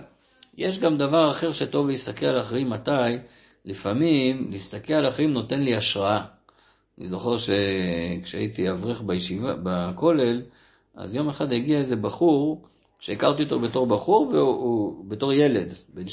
[0.57, 3.17] יש גם דבר אחר שטוב להסתכל על אחרים מתי,
[3.65, 6.21] לפעמים להסתכל על אחרים נותן לי השראה.
[6.99, 10.41] אני זוכר שכשהייתי אברך בישיבה, בכולל,
[10.95, 12.65] אז יום אחד הגיע איזה בחור,
[13.01, 16.07] שהכרתי אותו בתור בחור, והוא בתור ילד, בן 12-13,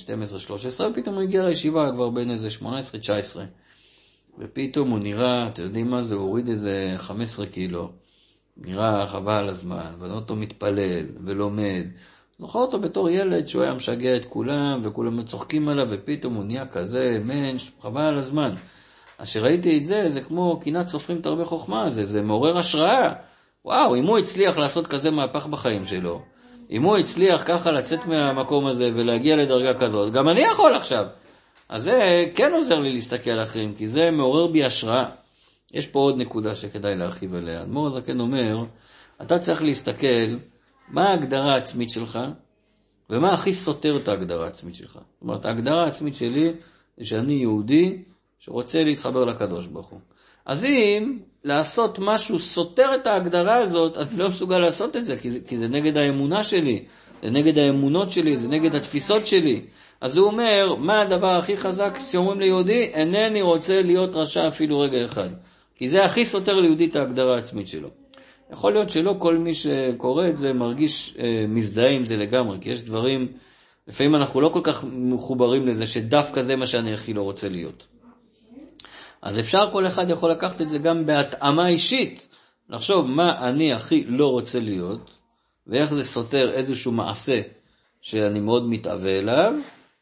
[0.90, 2.64] ופתאום הוא הגיע לישיבה כבר בין איזה 18-19.
[4.38, 7.90] ופתאום הוא נראה, אתם יודעים מה זה, הוא הוריד איזה 15 קילו.
[8.56, 11.86] נראה חבל על הזמן, ואני אותו מתפלל ולומד.
[12.38, 16.66] זוכר אותו בתור ילד שהוא היה משגע את כולם, וכולם צוחקים עליו, ופתאום הוא נהיה
[16.66, 18.50] כזה מענץ', חבל על הזמן.
[19.18, 23.12] אז כשראיתי את זה, זה כמו קנאת סופרים תרבה חוכמה, זה, זה מעורר השראה.
[23.64, 26.22] וואו, אם הוא הצליח לעשות כזה מהפך בחיים שלו,
[26.70, 31.06] אם הוא הצליח ככה לצאת מהמקום הזה ולהגיע לדרגה כזאת, גם אני יכול עכשיו.
[31.68, 35.10] אז זה כן עוזר לי להסתכל על אחרים, כי זה מעורר בי השראה.
[35.72, 37.62] יש פה עוד נקודה שכדאי להרחיב עליה.
[37.62, 38.64] אדמו"ר הזקן אומר,
[39.22, 40.36] אתה צריך להסתכל
[40.88, 42.18] מה ההגדרה העצמית שלך,
[43.10, 44.92] ומה הכי סותר את ההגדרה העצמית שלך.
[44.92, 46.52] זאת אומרת, ההגדרה העצמית שלי
[46.96, 48.02] זה שאני יהודי
[48.38, 50.00] שרוצה להתחבר לקדוש ברוך הוא.
[50.46, 55.30] אז אם לעשות משהו סותר את ההגדרה הזאת, אני לא מסוגל לעשות את זה, כי
[55.30, 56.84] זה, כי זה נגד האמונה שלי,
[57.22, 59.60] זה נגד האמונות שלי, זה נגד התפיסות שלי.
[60.00, 62.82] אז הוא אומר, מה הדבר הכי חזק שאומרים ליהודי?
[62.82, 65.28] אינני רוצה להיות רשע אפילו רגע אחד.
[65.74, 67.88] כי זה הכי סותר ליהודי את ההגדרה העצמית שלו.
[68.52, 72.70] יכול להיות שלא כל מי שקורא את זה מרגיש אה, מזדהה עם זה לגמרי, כי
[72.70, 73.28] יש דברים,
[73.88, 77.86] לפעמים אנחנו לא כל כך מחוברים לזה שדווקא זה מה שאני הכי לא רוצה להיות.
[79.22, 82.28] אז אפשר, כל אחד יכול לקחת את זה גם בהתאמה אישית,
[82.70, 85.18] לחשוב מה אני הכי לא רוצה להיות,
[85.66, 87.40] ואיך זה סותר איזשהו מעשה
[88.00, 89.52] שאני מאוד מתאווה אליו,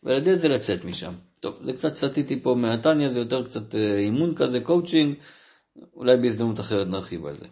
[0.02, 1.12] ועל ידי זה לצאת משם.
[1.40, 5.14] טוב, זה קצת סטיתי פה מהתניא, זה יותר קצת אה, אימון כזה, קואוצ'ינג,
[5.96, 7.46] אולי בהזדמנות אחרת נרחיב על זה.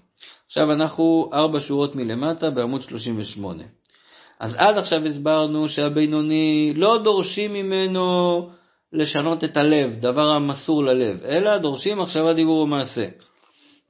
[0.47, 3.65] עכשיו אנחנו ארבע שורות מלמטה בעמוד 38.
[4.41, 8.49] אז עד עכשיו הסברנו שהבינוני לא דורשים ממנו
[8.95, 13.07] לשנות את הלב, דבר המסור ללב, אלא דורשים מחשבה, דיבור ומעשה.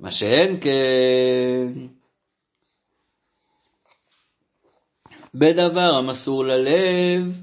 [0.01, 1.73] מה שאין כן,
[5.35, 7.40] בדבר המסור ללב,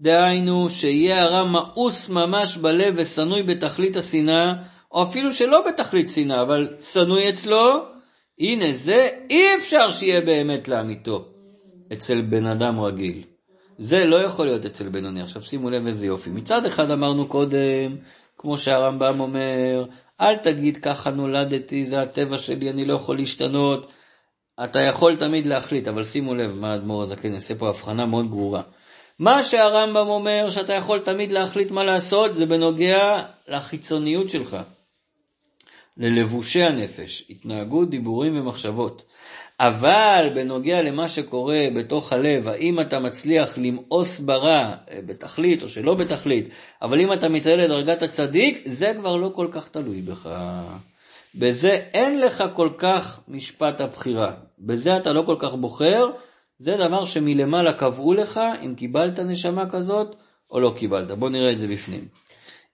[0.00, 4.52] דהיינו שיהיה הרע מאוס ממש בלב ושנוי בתכלית השנאה,
[4.92, 7.84] או אפילו שלא בתכלית שנאה, אבל שנוי אצלו,
[8.38, 11.24] הנה זה אי אפשר שיהיה באמת לאמיתו
[11.92, 13.24] אצל בן אדם רגיל.
[13.82, 15.22] זה לא יכול להיות אצל בינוני.
[15.22, 16.30] עכשיו שימו לב איזה יופי.
[16.30, 17.96] מצד אחד אמרנו קודם,
[18.38, 19.84] כמו שהרמב"ם אומר,
[20.20, 23.86] אל תגיד ככה נולדתי, זה הטבע שלי, אני לא יכול להשתנות.
[24.64, 28.62] אתה יכול תמיד להחליט, אבל שימו לב מה האדמו"ר הזקן יעשה פה הבחנה מאוד ברורה.
[29.18, 34.56] מה שהרמב"ם אומר שאתה יכול תמיד להחליט מה לעשות, זה בנוגע לחיצוניות שלך,
[35.96, 39.02] ללבושי הנפש, התנהגות, דיבורים ומחשבות.
[39.60, 45.94] אבל בנוגע למה שקורה בתוך הלב, האם אתה מצליח למאוס ברע אה, בתכלית או שלא
[45.94, 46.48] בתכלית,
[46.82, 50.28] אבל אם אתה מתעלה לדרגת הצדיק, זה כבר לא כל כך תלוי בך.
[51.34, 54.32] בזה אין לך כל כך משפט הבחירה.
[54.58, 56.06] בזה אתה לא כל כך בוחר,
[56.58, 60.16] זה דבר שמלמעלה קבעו לך אם קיבלת נשמה כזאת
[60.50, 61.10] או לא קיבלת.
[61.10, 62.04] בוא נראה את זה בפנים.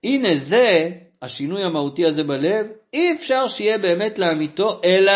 [0.04, 0.90] הנה זה
[1.22, 5.12] השינוי המהותי הזה בלב, אי אפשר שיהיה באמת לאמיתו, אלא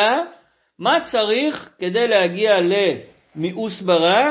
[0.80, 4.30] מה צריך כדי להגיע למיאוס ברע?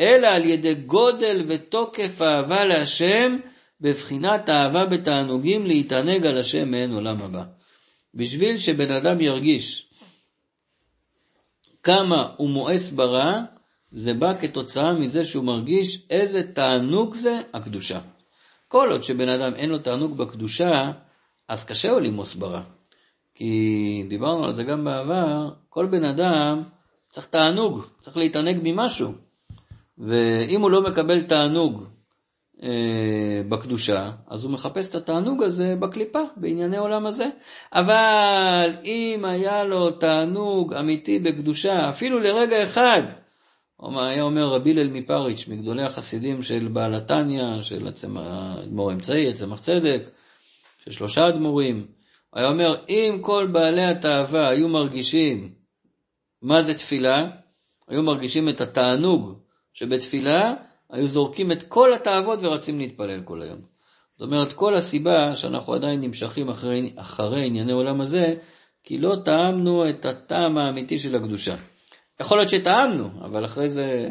[0.00, 3.36] אלא על ידי גודל ותוקף אהבה להשם,
[3.80, 7.44] בבחינת אהבה בתענוגים להתענג על השם מעין עולם הבא.
[8.14, 9.86] בשביל שבן אדם ירגיש
[11.82, 13.40] כמה הוא מואס ברע,
[13.92, 18.00] זה בא כתוצאה מזה שהוא מרגיש איזה תענוג זה הקדושה.
[18.68, 20.92] כל עוד שבן אדם אין לו תענוג בקדושה,
[21.48, 22.62] אז קשה לו למאוס ברע.
[23.40, 26.62] כי דיברנו על זה גם בעבר, כל בן אדם
[27.08, 29.12] צריך תענוג, צריך להתענג ממשהו.
[29.98, 31.84] ואם הוא לא מקבל תענוג
[32.62, 32.68] אה,
[33.48, 37.24] בקדושה, אז הוא מחפש את התענוג הזה בקליפה, בענייני עולם הזה.
[37.72, 43.02] אבל אם היה לו תענוג אמיתי בקדושה, אפילו לרגע אחד,
[43.82, 50.10] היה אומר רבי הלל מפריץ', מגדולי החסידים של בעל התניא, של האדמו"ר האמצעי, הצמח צדק,
[50.84, 51.99] של שלושה אדמו"רים,
[52.34, 55.52] היה אומר, אם כל בעלי התאווה היו מרגישים
[56.42, 57.26] מה זה תפילה,
[57.88, 59.38] היו מרגישים את התענוג
[59.72, 60.54] שבתפילה,
[60.90, 63.60] היו זורקים את כל התאוות ורצים להתפלל כל היום.
[64.18, 68.34] זאת אומרת, כל הסיבה שאנחנו עדיין נמשכים אחרי, אחרי ענייני עולם הזה,
[68.84, 71.56] כי לא טעמנו את הטעם האמיתי של הקדושה.
[72.20, 74.08] יכול להיות שטעמנו, אבל אחרי זה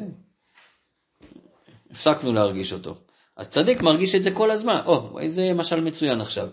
[1.92, 2.96] הפסקנו להרגיש אותו.
[3.38, 4.82] אז צדיק מרגיש את זה כל הזמן.
[4.86, 6.50] או, איזה משל מצוין עכשיו.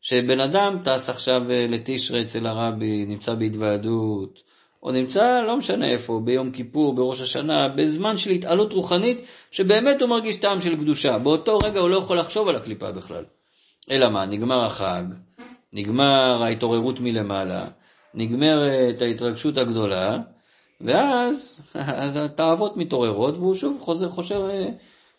[0.00, 4.42] שבן אדם טס עכשיו אה, לתשרי אצל הרבי, נמצא בהתוועדות,
[4.82, 9.18] או נמצא, לא משנה איפה, ביום כיפור, בראש השנה, בזמן של התעלות רוחנית,
[9.50, 11.18] שבאמת הוא מרגיש טעם של קדושה.
[11.18, 13.24] באותו רגע הוא לא יכול לחשוב על הקליפה בכלל.
[13.90, 15.04] אלא מה, נגמר החג,
[15.72, 17.66] נגמר ההתעוררות מלמעלה,
[18.14, 20.18] נגמרת ההתרגשות הגדולה,
[20.80, 21.62] ואז
[22.24, 24.68] התאוות מתעוררות, והוא שוב חוזר, חושב, אה,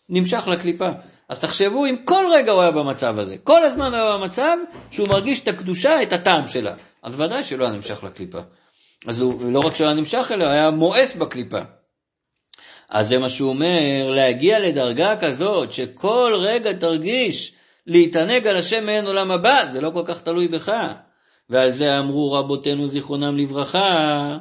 [0.09, 0.89] נמשך לקליפה.
[1.29, 4.57] אז תחשבו אם כל רגע הוא היה במצב הזה, כל הזמן הוא היה במצב
[4.91, 6.75] שהוא מרגיש את הקדושה, את הטעם שלה.
[7.03, 8.39] אז ודאי שלא היה נמשך לקליפה.
[9.07, 11.59] אז הוא לא רק שהוא היה נמשך אליה, היה מואס בקליפה.
[12.89, 17.55] אז זה מה שהוא אומר, להגיע לדרגה כזאת, שכל רגע תרגיש
[17.87, 20.71] להתענג על השם מעין עולם הבא, זה לא כל כך תלוי בך.
[21.49, 24.37] ועל זה אמרו רבותינו זיכרונם לברכה,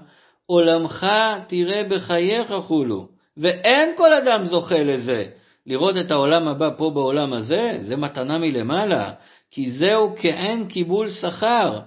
[0.46, 1.07] עולמך
[1.46, 3.09] תראה בחייך חולו.
[3.37, 5.24] ואין כל אדם זוכה לזה.
[5.69, 9.13] לראות את העולם הבא פה בעולם הזה, זה מתנה מלמעלה,
[9.51, 11.81] כי זהו כאין קיבול שכר.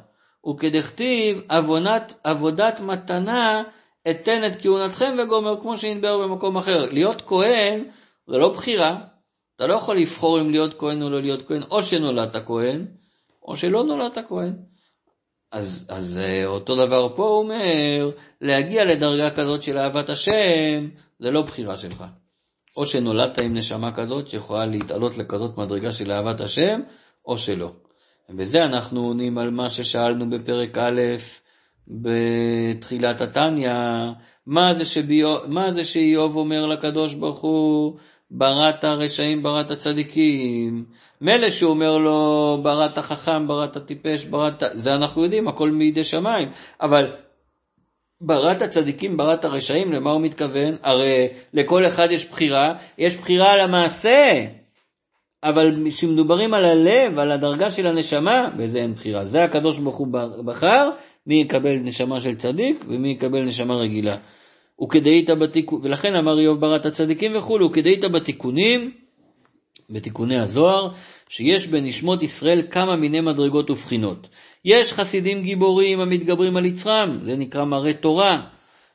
[0.50, 3.64] וכדכתיב עבודת, עבודת מתנה
[4.12, 6.90] אתן את כהונתכם וגומר, כמו שנדבר במקום אחר.
[6.92, 7.84] להיות כהן
[8.28, 8.98] זה לא בחירה,
[9.56, 12.86] אתה לא יכול לבחור אם להיות כהן או לא להיות כהן, או שנולדת כהן,
[13.44, 14.54] או שלא נולדת כהן.
[15.52, 20.90] אז, אז אה, אותו דבר פה הוא אומר, להגיע לדרגה כזאת של אהבת השם,
[21.20, 22.04] זה לא בחירה שלך.
[22.78, 26.82] או שנולדת עם נשמה כזאת שיכולה להתעלות לכזאת מדרגה של אהבת השם,
[27.26, 27.72] או שלא.
[28.30, 31.02] ובזה אנחנו עונים על מה ששאלנו בפרק א'
[31.88, 33.74] בתחילת התניא,
[34.46, 34.74] מה
[35.48, 37.98] מה זה שאיוב אומר לקדוש ברוך הוא,
[38.32, 40.86] בראת הרשעים, בראת הצדיקים.
[41.22, 44.64] מילא שהוא אומר לו, בראת החכם, בראת הטיפש, בראת...
[44.74, 46.50] זה אנחנו יודעים, הכל מידי שמיים.
[46.82, 47.12] אבל
[48.22, 50.76] בראת הצדיקים, בראת הרשעים, למה הוא מתכוון?
[50.84, 54.46] הרי לכל אחד יש בחירה, יש בחירה על המעשה.
[55.44, 59.26] אבל כשמדוברים על הלב, על הדרגה של הנשמה, בזה אין בחירה.
[59.26, 60.08] זה הקדוש ברוך הוא
[60.46, 60.90] בחר,
[61.28, 64.18] מי יקבל נשמה של צדיק ומי יקבל נשמה רגילה.
[64.84, 68.92] וכדאית בתיקון, ולכן אמר איוב ברת הצדיקים וכולי, וכדאית בתיקונים,
[69.90, 70.90] בתיקוני הזוהר,
[71.32, 74.30] שיש בנשמות ישראל כמה מיני מדרגות ובחינות.
[74.66, 78.42] יש חסידים גיבורים המתגברים על יצרם, זה נקרא מראה תורה.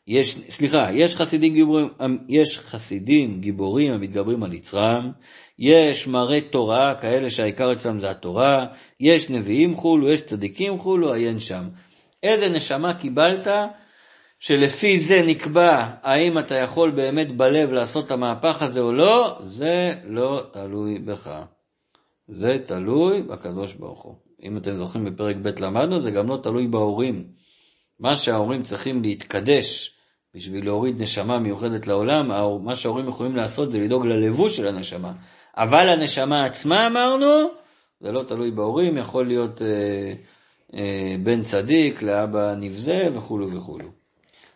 [0.07, 1.88] יש, סליחה, יש חסידים גיבורים,
[2.29, 5.11] יש חסידים גיבורים המתגברים על יצרם,
[5.59, 8.66] יש מראה תורה, כאלה שהעיקר אצלם זה התורה,
[9.01, 11.68] יש נביאים חולו, יש צדיקים חולו, עיין שם.
[12.22, 13.46] איזה נשמה קיבלת,
[14.38, 19.94] שלפי זה נקבע האם אתה יכול באמת בלב לעשות את המהפך הזה או לא, זה
[20.05, 21.55] לא תלוי בך.
[22.28, 24.14] זה תלוי בקדוש ברוך הוא.
[24.42, 27.24] אם אתם זוכרים בפרק ב' למדנו, זה גם לא תלוי בהורים.
[28.01, 29.96] מה שההורים צריכים להתקדש
[30.34, 32.28] בשביל להוריד נשמה מיוחדת לעולם,
[32.64, 35.12] מה שההורים יכולים לעשות זה לדאוג ללבוש של הנשמה.
[35.57, 37.26] אבל הנשמה עצמה אמרנו,
[38.01, 40.12] זה לא תלוי בהורים, יכול להיות אה,
[40.74, 43.88] אה, בן צדיק לאבא נבזה וכולו וכולו.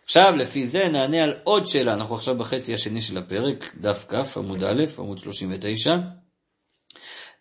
[0.03, 4.37] עכשיו לפי זה נענה על עוד שאלה, אנחנו עכשיו בחצי השני של הפרק, דף כ,
[4.37, 5.91] עמוד א', עמוד 39.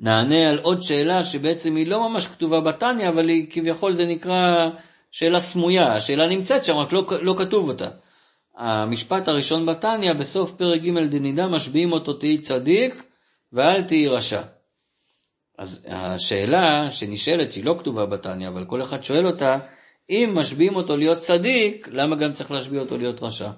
[0.01, 4.69] נענה על עוד שאלה שבעצם היא לא ממש כתובה בתניא, אבל היא כביכול זה נקרא
[5.11, 7.89] שאלה סמויה, השאלה נמצאת שם, רק לא, לא כתוב אותה.
[8.57, 13.03] המשפט הראשון בתניא, בסוף פרק ג' דנידה, משביעים אותו תהי צדיק
[13.53, 14.43] ואל תהי רשע.
[15.59, 19.59] אז השאלה שנשאלת, שהיא לא כתובה בתניא, אבל כל אחד שואל אותה,
[20.11, 23.51] אם משביעים אותו להיות צדיק, למה גם צריך להשביע אותו להיות רשע?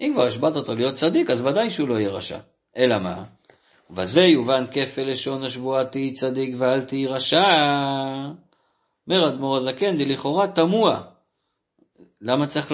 [0.00, 2.38] אם כבר השבעת אותו להיות צדיק, אז ודאי שהוא לא יהיה רשע.
[2.76, 3.24] אלא מה?
[3.90, 7.44] ובזה יובן כפל לשון השבועה תהי צדיק ואל תהי רשע.
[9.08, 11.00] אומר אדמו"ר הזקן, זה לכאורה תמוה.
[12.20, 12.72] למה צריך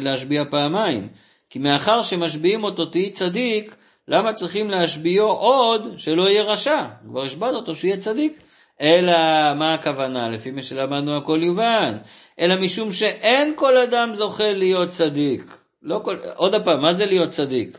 [0.00, 1.08] להשביע פעמיים?
[1.50, 3.76] כי מאחר שמשביעים אותו תהי צדיק,
[4.08, 6.84] למה צריכים להשביעו עוד שלא יהיה רשע?
[7.08, 8.42] כבר השבעת אותו שיהיה צדיק.
[8.80, 9.12] אלא
[9.54, 10.28] מה הכוונה?
[10.28, 11.98] לפי מה שלמדנו הכל יובן.
[12.40, 15.56] אלא משום שאין כל אדם זוכה להיות צדיק.
[15.82, 16.16] לא כל...
[16.36, 17.78] עוד פעם, מה זה להיות צדיק?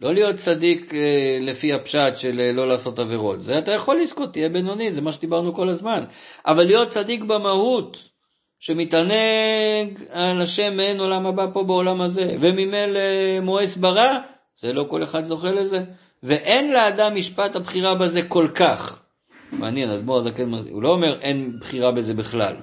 [0.00, 3.42] לא להיות צדיק אה, לפי הפשט של אה, לא לעשות עבירות.
[3.42, 6.04] זה אתה יכול לזכות, תהיה בינוני, זה מה שדיברנו כל הזמן.
[6.46, 8.08] אבל להיות צדיק במהות,
[8.60, 13.00] שמתענג על השם מעין עולם הבא פה בעולם הזה, וממילא
[13.42, 14.18] מואס ברע,
[14.56, 15.84] זה לא כל אחד זוכה לזה.
[16.22, 19.02] ואין לאדם משפט הבחירה בזה כל כך.
[19.52, 22.56] מעניין, אדמו"ר הזקן, הוא לא אומר אין בחירה בזה בכלל.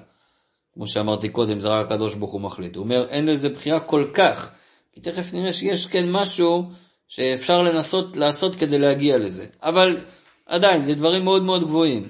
[0.74, 2.76] כמו שאמרתי קודם, זה רק הקדוש ברוך הוא מחליט.
[2.76, 4.52] הוא אומר אין לזה בחירה כל כך.
[4.94, 6.70] כי תכף נראה שיש כן משהו
[7.08, 9.46] שאפשר לנסות לעשות כדי להגיע לזה.
[9.64, 9.98] אבל
[10.46, 12.10] עדיין, זה דברים מאוד מאוד גבוהים.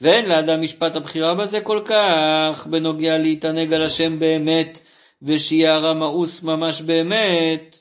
[0.00, 4.80] ואין לאדם משפט הבחירה בזה כל כך, בנוגע להתענג על השם באמת,
[5.22, 7.76] ושיהיה הרע מאוס ממש באמת,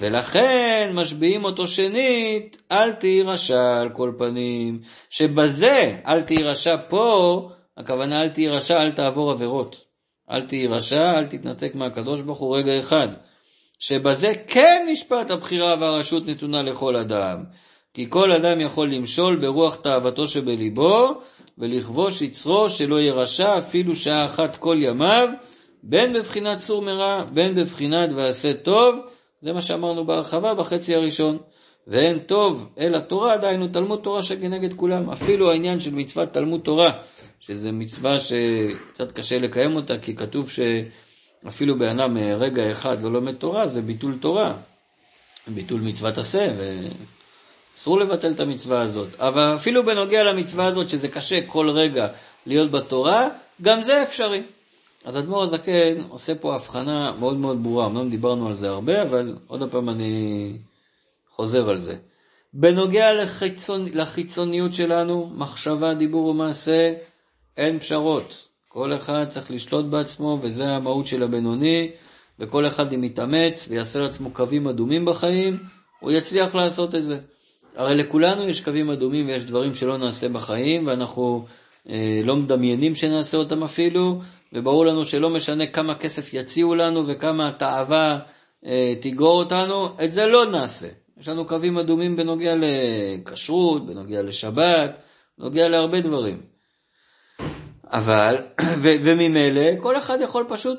[0.00, 4.80] ולכן משביעים אותו שנית, אל תהי רשע על כל פנים,
[5.10, 9.84] שבזה, אל תהי רשע פה, הכוונה אל תהי רשע, אל תעבור עבירות.
[10.30, 13.08] אל תהי רשע, אל תתנתק מהקדוש ברוך הוא רגע אחד.
[13.78, 17.44] שבזה כן משפט הבחירה והרשות נתונה לכל אדם.
[17.94, 21.20] כי כל אדם יכול למשול ברוח תאוותו שבליבו,
[21.58, 25.28] ולכבוש יצרו שלא יהיה רשע אפילו שעה אחת כל ימיו,
[25.82, 29.00] בין בבחינת סור מרע, בין בבחינת ועשה טוב,
[29.40, 31.38] זה מה שאמרנו בהרחבה בחצי הראשון.
[31.86, 35.10] ואין טוב אלא תורה, דהיינו תלמוד תורה שכנגד כולם.
[35.10, 36.92] אפילו העניין של מצוות תלמוד תורה,
[37.40, 40.50] שזו מצווה שקצת קשה לקיים אותה, כי כתוב
[41.46, 44.54] שאפילו בן אדם רגע אחד לא לומד תורה, זה ביטול תורה.
[45.48, 46.52] ביטול מצוות עשה,
[47.76, 49.20] ואסור לבטל את המצווה הזאת.
[49.20, 52.08] אבל אפילו בנוגע למצווה הזאת, שזה קשה כל רגע
[52.46, 53.28] להיות בתורה,
[53.62, 54.42] גם זה אפשרי.
[55.04, 59.36] אז אדמו"ר הזקן עושה פה הבחנה מאוד מאוד ברורה, אמנם דיברנו על זה הרבה, אבל
[59.46, 60.52] עוד פעם אני
[61.34, 61.96] חוזר על זה.
[62.54, 63.88] בנוגע לחיצונ...
[63.92, 66.92] לחיצוניות שלנו, מחשבה, דיבור ומעשה,
[67.56, 68.45] אין פשרות.
[68.76, 71.90] כל אחד צריך לשלוט בעצמו, וזה המהות של הבינוני,
[72.38, 75.58] וכל אחד אם יתאמץ ויעשה לעצמו קווים אדומים בחיים,
[76.00, 77.18] הוא יצליח לעשות את זה.
[77.76, 81.44] הרי לכולנו יש קווים אדומים ויש דברים שלא נעשה בחיים, ואנחנו
[81.88, 84.20] אה, לא מדמיינים שנעשה אותם אפילו,
[84.52, 88.18] וברור לנו שלא משנה כמה כסף יציעו לנו וכמה התאווה
[88.66, 90.88] אה, תגרור אותנו, את זה לא נעשה.
[91.20, 94.98] יש לנו קווים אדומים בנוגע לכשרות, בנוגע לשבת,
[95.38, 96.55] בנוגע להרבה דברים.
[97.92, 98.36] אבל,
[98.82, 100.78] וממילא, כל אחד יכול פשוט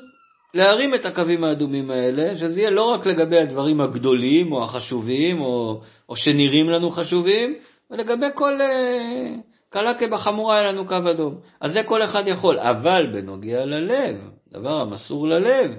[0.54, 5.80] להרים את הקווים האדומים האלה, שזה יהיה לא רק לגבי הדברים הגדולים או החשובים, או,
[6.08, 7.54] או שנראים לנו חשובים,
[7.90, 8.58] ולגבי כל...
[8.58, 11.40] Uh, קלה כבחמורה היה לנו קו אדום.
[11.60, 14.16] אז זה כל אחד יכול, אבל בנוגע ללב,
[14.48, 15.76] דבר המסור ללב,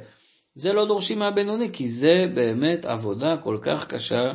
[0.56, 4.32] זה לא דורשים מהבינוני, כי זה באמת עבודה כל כך קשה.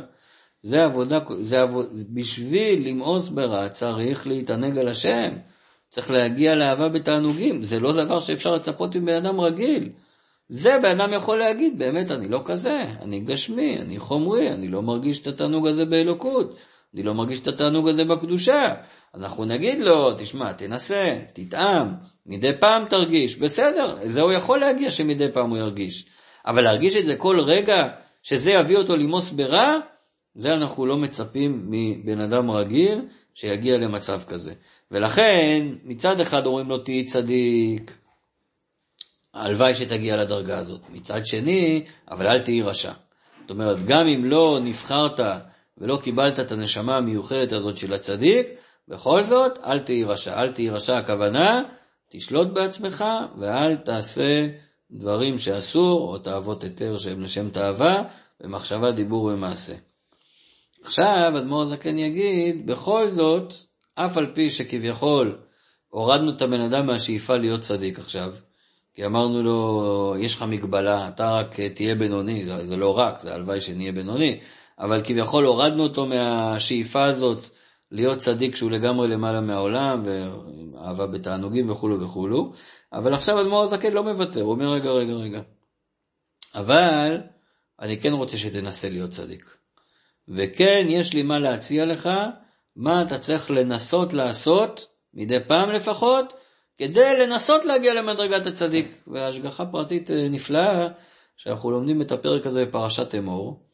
[0.63, 5.29] זה עבודה, זה עבוד, בשביל למאוס ברע צריך להתענג על השם.
[5.95, 9.89] צריך להגיע לאהבה בתענוגים, זה לא דבר שאפשר לצפות מבן אדם רגיל.
[10.49, 14.81] זה בן אדם יכול להגיד, באמת אני לא כזה, אני גשמי, אני חומרי, אני לא
[14.81, 16.55] מרגיש את התענוג הזה באלוקות,
[16.93, 18.73] אני לא מרגיש את התענוג הזה בקדושה.
[19.15, 21.93] אנחנו נגיד לו, תשמע, תנסה, תטעם,
[22.25, 26.05] מדי פעם תרגיש, בסדר, זה הוא יכול להגיע שמדי פעם הוא ירגיש.
[26.45, 27.87] אבל להרגיש את זה כל רגע,
[28.23, 29.79] שזה יביא אותו למוס ברע,
[30.35, 33.01] זה אנחנו לא מצפים מבן אדם רגיל
[33.33, 34.53] שיגיע למצב כזה.
[34.91, 37.97] ולכן, מצד אחד אומרים לו, תהי צדיק,
[39.33, 40.81] הלוואי שתגיע לדרגה הזאת.
[40.89, 42.93] מצד שני, אבל אל תהי רשע.
[43.41, 45.19] זאת אומרת, גם אם לא נבחרת
[45.77, 48.47] ולא קיבלת את הנשמה המיוחדת הזאת של הצדיק,
[48.87, 50.41] בכל זאת, אל תהי רשע.
[50.41, 51.63] אל תהי רשע הכוונה,
[52.09, 53.05] תשלוט בעצמך
[53.39, 54.47] ואל תעשה
[54.91, 58.03] דברים שאסור, או תאוות היתר שהם לשם תאווה,
[58.41, 59.73] במחשבה, דיבור ומעשה.
[60.83, 63.53] עכשיו, אדמו"ר הזקן יגיד, בכל זאת,
[63.95, 65.37] אף על פי שכביכול
[65.89, 68.33] הורדנו את הבן אדם מהשאיפה להיות צדיק עכשיו,
[68.93, 73.61] כי אמרנו לו, יש לך מגבלה, אתה רק תהיה בינוני, זה לא רק, זה הלוואי
[73.61, 74.39] שנהיה בינוני,
[74.79, 77.49] אבל כביכול הורדנו אותו מהשאיפה הזאת
[77.91, 82.53] להיות צדיק שהוא לגמרי למעלה מהעולם, ואהבה בתענוגים וכולו וכולו,
[82.93, 85.41] אבל עכשיו אדמו"ר הזקן לא מוותר, הוא אומר רגע, רגע, רגע.
[86.55, 87.21] אבל
[87.79, 89.57] אני כן רוצה שתנסה להיות צדיק.
[90.27, 92.09] וכן, יש לי מה להציע לך,
[92.75, 96.33] מה אתה צריך לנסות לעשות, מדי פעם לפחות,
[96.77, 99.03] כדי לנסות להגיע למדרגת הצדיק.
[99.07, 100.87] והשגחה פרטית אה, נפלאה,
[101.37, 103.65] שאנחנו לומדים את הפרק הזה בפרשת אמור,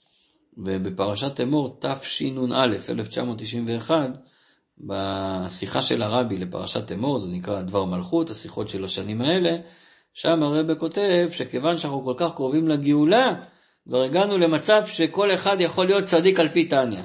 [0.57, 4.09] ובפרשת אמור תשנ"א, 1991,
[4.79, 9.57] בשיחה של הרבי לפרשת אמור, זה נקרא דבר מלכות, השיחות של השנים האלה,
[10.13, 13.27] שם הרבה כותב שכיוון שאנחנו כל כך קרובים לגאולה,
[13.87, 17.01] כבר הגענו למצב שכל אחד יכול להיות צדיק על פי תניא.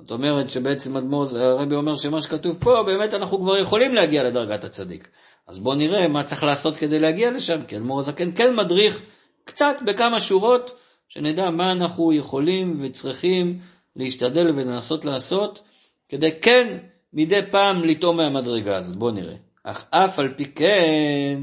[0.00, 4.64] זאת אומרת שבעצם אדמו"ר, הרבי אומר שמה שכתוב פה, באמת אנחנו כבר יכולים להגיע לדרגת
[4.64, 5.08] הצדיק.
[5.46, 9.02] אז בואו נראה מה צריך לעשות כדי להגיע לשם, כי אדמו"ר הזקן כן מדריך
[9.44, 10.78] קצת בכמה שורות,
[11.08, 13.58] שנדע מה אנחנו יכולים וצריכים
[13.96, 15.62] להשתדל ולנסות לעשות,
[16.08, 16.78] כדי כן
[17.12, 18.96] מדי פעם לטעום מהמדרגה הזאת.
[18.96, 19.36] בואו נראה.
[19.62, 21.40] אך אף על פי כן,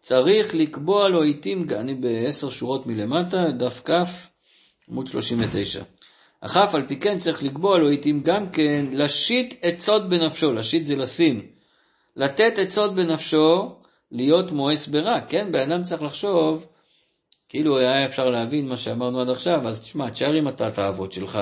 [0.00, 3.90] צריך לקבוע לו עיתים, אני בעשר שורות מלמטה, דף כ,
[4.88, 5.82] עמוד 39.
[6.46, 10.86] אך אף על פי כן צריך לקבוע לו עיתים גם כן, להשית עצות בנפשו, להשית
[10.86, 11.46] זה לשים,
[12.16, 13.76] לתת עצות בנפשו,
[14.12, 15.52] להיות מואס ברע, כן?
[15.52, 16.66] בן אדם צריך לחשוב,
[17.48, 21.38] כאילו היה אפשר להבין מה שאמרנו עד עכשיו, אז תשמע, תשאר עם התאוות שלך,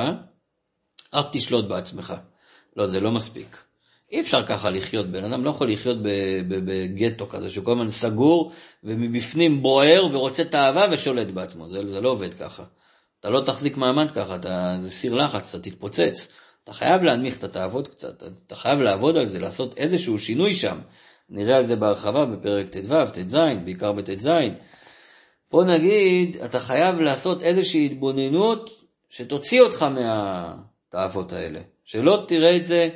[1.14, 2.14] רק תשלוט בעצמך.
[2.76, 3.56] לא, זה לא מספיק.
[4.12, 5.96] אי אפשר ככה לחיות, בן אדם לא יכול לחיות
[6.48, 8.52] בגטו כזה, שהוא כל הזמן סגור
[8.84, 12.64] ומבפנים בוער ורוצה תאווה ושולט בעצמו, זה, זה לא עובד ככה.
[13.22, 16.28] אתה לא תחזיק מעמד ככה, אתה, זה סיר לחץ, אתה תתפוצץ.
[16.64, 20.78] אתה חייב להנמיך את התאוות קצת, אתה חייב לעבוד על זה, לעשות איזשהו שינוי שם.
[21.30, 24.28] נראה על זה בהרחבה בפרק ט"ו, ט"ז, בעיקר בט"ז.
[25.48, 28.70] פה נגיד, אתה חייב לעשות איזושהי התבוננות
[29.08, 31.60] שתוציא אותך מהתאוות האלה.
[31.84, 32.88] שלא תראה את זה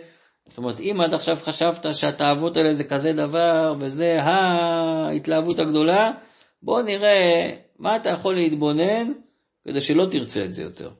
[0.48, 6.10] זאת אומרת, אם עד עכשיו חשבת שהתאוות האלה זה כזה דבר, וזה ההתלהבות הגדולה,
[6.62, 9.12] בוא נראה מה אתה יכול להתבונן
[9.66, 10.90] כדי שלא תרצה את זה יותר.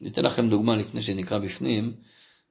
[0.00, 1.92] אני אתן לכם דוגמה לפני שנקרא בפנים.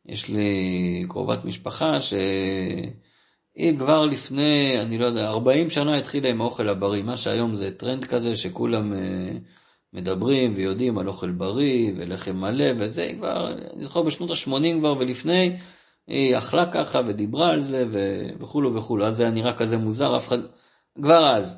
[0.05, 6.69] יש לי קרובת משפחה שהיא כבר לפני, אני לא יודע, 40 שנה התחילה עם האוכל
[6.69, 7.03] הבריא.
[7.03, 8.99] מה שהיום זה טרנד כזה שכולם אה,
[9.93, 15.57] מדברים ויודעים על אוכל בריא ולחם מלא וזה, כבר, אני זוכר בשנות ה-80 כבר ולפני,
[16.07, 17.85] היא אכלה ככה ודיברה על זה
[18.39, 20.39] וכולו וכולו, אז זה היה נראה כזה מוזר, אף אחד,
[21.01, 21.57] כבר אז.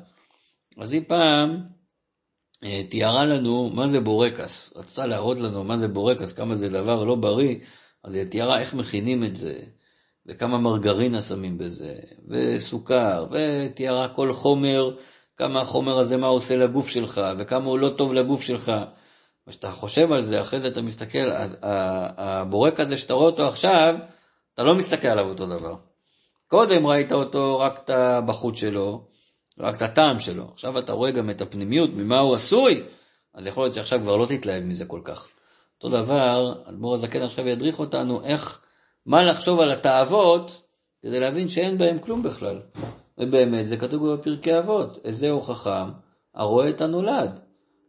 [0.78, 1.74] אז היא פעם
[2.88, 7.14] תיארה לנו מה זה בורקס, רצתה להראות לנו מה זה בורקס, כמה זה דבר לא
[7.14, 7.56] בריא,
[8.04, 9.54] אז היא תיארה איך מכינים את זה,
[10.26, 11.94] וכמה מרגרינה שמים בזה,
[12.28, 14.96] וסוכר, ותיארה כל חומר,
[15.36, 18.72] כמה החומר הזה, מה עושה לגוף שלך, וכמה הוא לא טוב לגוף שלך.
[19.46, 21.30] וכשאתה חושב על זה, אחרי זה אתה מסתכל,
[22.18, 23.94] הבורק הזה שאתה רואה אותו עכשיו,
[24.54, 25.74] אתה לא מסתכל עליו אותו דבר.
[26.48, 29.06] קודם ראית אותו רק את הבחוץ שלו,
[29.58, 30.48] רק את הטעם שלו.
[30.52, 32.82] עכשיו אתה רואה גם את הפנימיות, ממה הוא עשוי,
[33.34, 35.28] אז יכול להיות שעכשיו כבר לא תתלהב מזה כל כך.
[35.76, 38.60] אותו דבר, אדמו"ר הזקן עכשיו ידריך אותנו איך,
[39.06, 40.62] מה לחשוב על התאוות,
[41.02, 42.60] כדי להבין שאין בהם כלום בכלל.
[43.18, 45.90] ובאמת, זה כתוב בפרקי אבות, איזהו חכם,
[46.34, 47.40] הרואה את הנולד.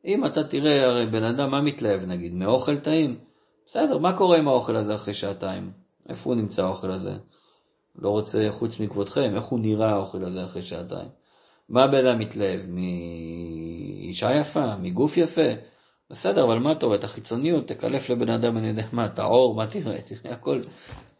[0.05, 2.34] אם אתה תראה, הרי בן אדם, מה מתלהב נגיד?
[2.34, 3.20] מאוכל טעים?
[3.66, 5.72] בסדר, מה קורה עם האוכל הזה אחרי שעתיים?
[6.09, 7.18] איפה הוא נמצא האוכל הזה?
[7.95, 11.07] לא רוצה חוץ מכבודכם, איך הוא נראה האוכל הזה אחרי שעתיים?
[11.70, 12.61] מה הבן אדם מתלהב?
[12.68, 14.76] מאישה יפה?
[14.76, 15.51] מגוף יפה?
[16.09, 16.97] בסדר, אבל מה אתה רואה?
[16.97, 20.01] את החיצוניות, תקלף לבן אדם, אני יודע מה, את העור, מה תראה?
[20.07, 20.61] תראה הכל,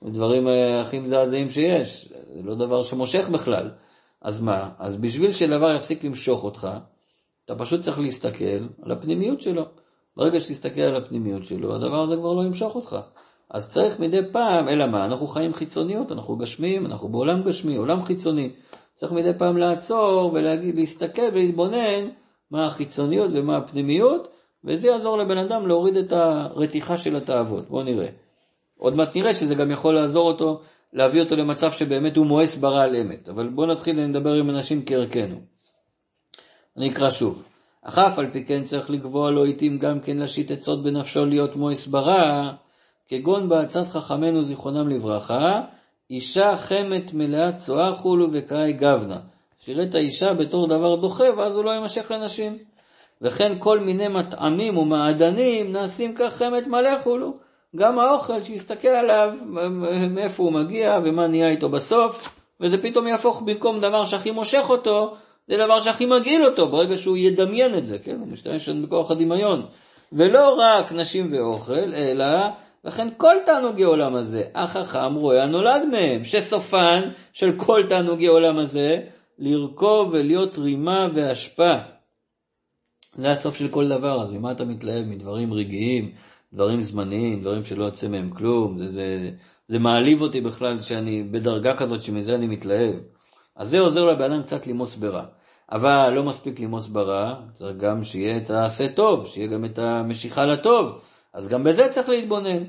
[0.02, 3.72] הדברים אה, הכי מזעזעים שיש, זה לא דבר שמושך בכלל.
[4.22, 4.70] אז מה?
[4.80, 6.68] אז בשביל שדבר יפסיק למשוך אותך,
[7.46, 9.66] אתה פשוט צריך להסתכל על הפנימיות שלו.
[10.18, 12.98] ברגע שתסתכל על הפנימיות שלו, הדבר הזה כבר לא ימשוך אותך.
[13.50, 15.06] אז צריך מדי פעם, אלא מה?
[15.06, 18.50] אנחנו חיים חיצוניות, אנחנו גשמיים, אנחנו בעולם גשמי, עולם חיצוני.
[18.96, 22.10] צריך מדי פעם לעצור ולהגיד, להסתכל ולהתבונן
[22.52, 24.28] מה החיצוניות ומה הפנימיות,
[24.64, 27.70] וזה יעזור לבן אדם להוריד את הרתיחה של התאוות.
[27.70, 28.08] בואו נראה.
[28.78, 30.62] עוד מעט נראה שזה גם יכול לעזור אותו,
[30.94, 33.30] להביא אותו למצב שבאמת הוא מואס ברע על אמת.
[33.30, 35.36] אבל בואו נתחיל לדבר עם אנשים כערכנו.
[36.78, 37.44] אני אקרא שוב.
[37.82, 41.56] אך אף על פי כן צריך לקבוע לו עיתים גם כן להשית עצות בנפשו להיות
[41.56, 42.52] מואס ברע,
[43.08, 45.62] כגון בעצת חכמינו זיכרונם לברכה,
[46.10, 49.20] אישה חמת מלאה צואה חולו וקאי גבנה.
[49.60, 52.58] שיראה את האישה בתור דבר דוחה, ואז הוא לא יימשך לנשים.
[53.22, 57.34] וכן כל מיני מטעמים ומעדנים נעשים כך חמת מלא חולו.
[57.76, 59.34] גם האוכל, שיסתכל עליו,
[60.10, 65.16] מאיפה הוא מגיע ומה נהיה איתו בסוף, וזה פתאום יהפוך במקום דבר שהכי מושך אותו,
[65.48, 68.16] זה דבר שהכי מגעיל אותו, ברגע שהוא ידמיין את זה, כן?
[68.20, 69.66] הוא משתמש בכוח הדמיון.
[70.14, 72.26] ולא רק נשים ואוכל, אלא
[72.86, 79.02] לכן כל תענוגי עולם הזה, החכם רואה הנולד מהם, שסופן של כל תענוגי עולם הזה,
[79.40, 81.80] לרכוב ולהיות רימה והשפעה.
[83.16, 85.06] זה הסוף של כל דבר, אז ממה אתה מתלהב?
[85.06, 86.12] מדברים רגעיים,
[86.54, 89.32] דברים זמניים, דברים שלא יוצא מהם כלום, זה, זה,
[89.68, 92.96] זה מעליב אותי בכלל שאני בדרגה כזאת שמזה אני מתלהב.
[93.56, 95.26] אז זה עוזר לבן אדם קצת למוס ברע.
[95.72, 100.46] אבל לא מספיק למוס ברע, צריך גם שיהיה את העשה טוב, שיהיה גם את המשיכה
[100.46, 101.02] לטוב,
[101.36, 102.64] אז גם בזה צריך להתבונן.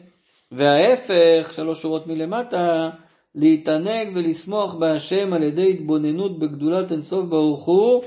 [0.52, 2.90] וההפך, שלוש שורות מלמטה,
[3.34, 8.02] להתענג ולשמוח בהשם על ידי התבוננות בגדולת אינסוף ברוך הוא,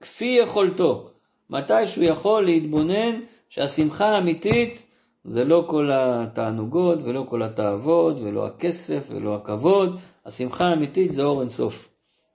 [0.00, 1.10] כפי יכולתו.
[1.50, 4.82] מתי שהוא יכול להתבונן שהשמחה האמיתית
[5.24, 11.40] זה לא כל התענוגות ולא כל התאוות ולא הכסף ולא הכבוד, השמחה האמיתית זה אור
[11.40, 11.88] אינסוף.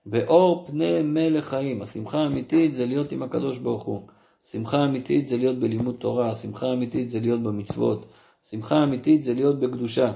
[0.06, 1.82] באור פני מלך חיים.
[1.82, 4.08] השמחה האמיתית זה להיות עם הקדוש ברוך הוא.
[4.50, 8.06] השמחה האמיתית זה להיות בלימוד תורה, השמחה האמיתית זה להיות במצוות.
[8.46, 10.12] השמחה האמיתית זה להיות בקדושה.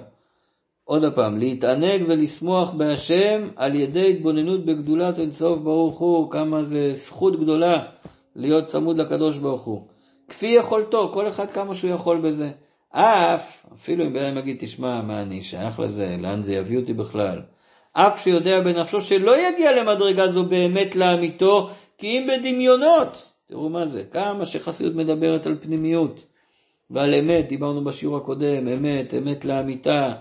[0.83, 7.39] עוד פעם, להתענג ולשמוח בהשם על ידי התבוננות בגדולת אינסוף ברוך הוא, כמה זה זכות
[7.39, 7.83] גדולה
[8.35, 9.87] להיות צמוד לקדוש ברוך הוא.
[10.29, 12.51] כפי יכולתו, כל אחד כמה שהוא יכול בזה.
[12.89, 16.93] אף, אפילו אם בן אדם יגיד, תשמע, מה אני שייך לזה, לאן זה יביא אותי
[16.93, 17.41] בכלל?
[17.93, 23.32] אף שיודע בנפשו שלא יגיע למדרגה זו באמת לאמיתו, כי אם בדמיונות.
[23.47, 26.25] תראו מה זה, כמה שחסידות מדברת על פנימיות
[26.89, 30.13] ועל אמת, דיברנו בשיעור הקודם, אמת, אמת לאמיתה,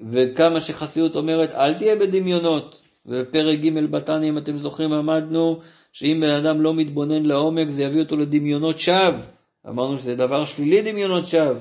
[0.00, 2.82] וכמה שחסידות אומרת, אל תהיה בדמיונות.
[3.06, 5.60] ובפרק ג' בתניא, אם אתם זוכרים, עמדנו
[5.92, 9.20] שאם בן אדם לא מתבונן לעומק, זה יביא אותו לדמיונות שווא.
[9.68, 11.54] אמרנו שזה דבר שלילי דמיונות שווא.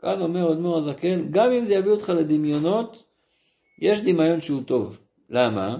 [0.00, 3.04] כאן אומר אדמו"ר הזקן, גם אם זה יביא אותך לדמיונות,
[3.82, 5.00] יש דמיון שהוא טוב.
[5.30, 5.76] למה?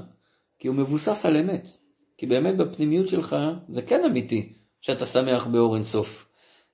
[0.59, 1.66] כי הוא מבוסס על אמת.
[2.19, 3.37] כי באמת בפנימיות שלך
[3.69, 6.29] זה כן אמיתי שאתה שמח באור אינסוף.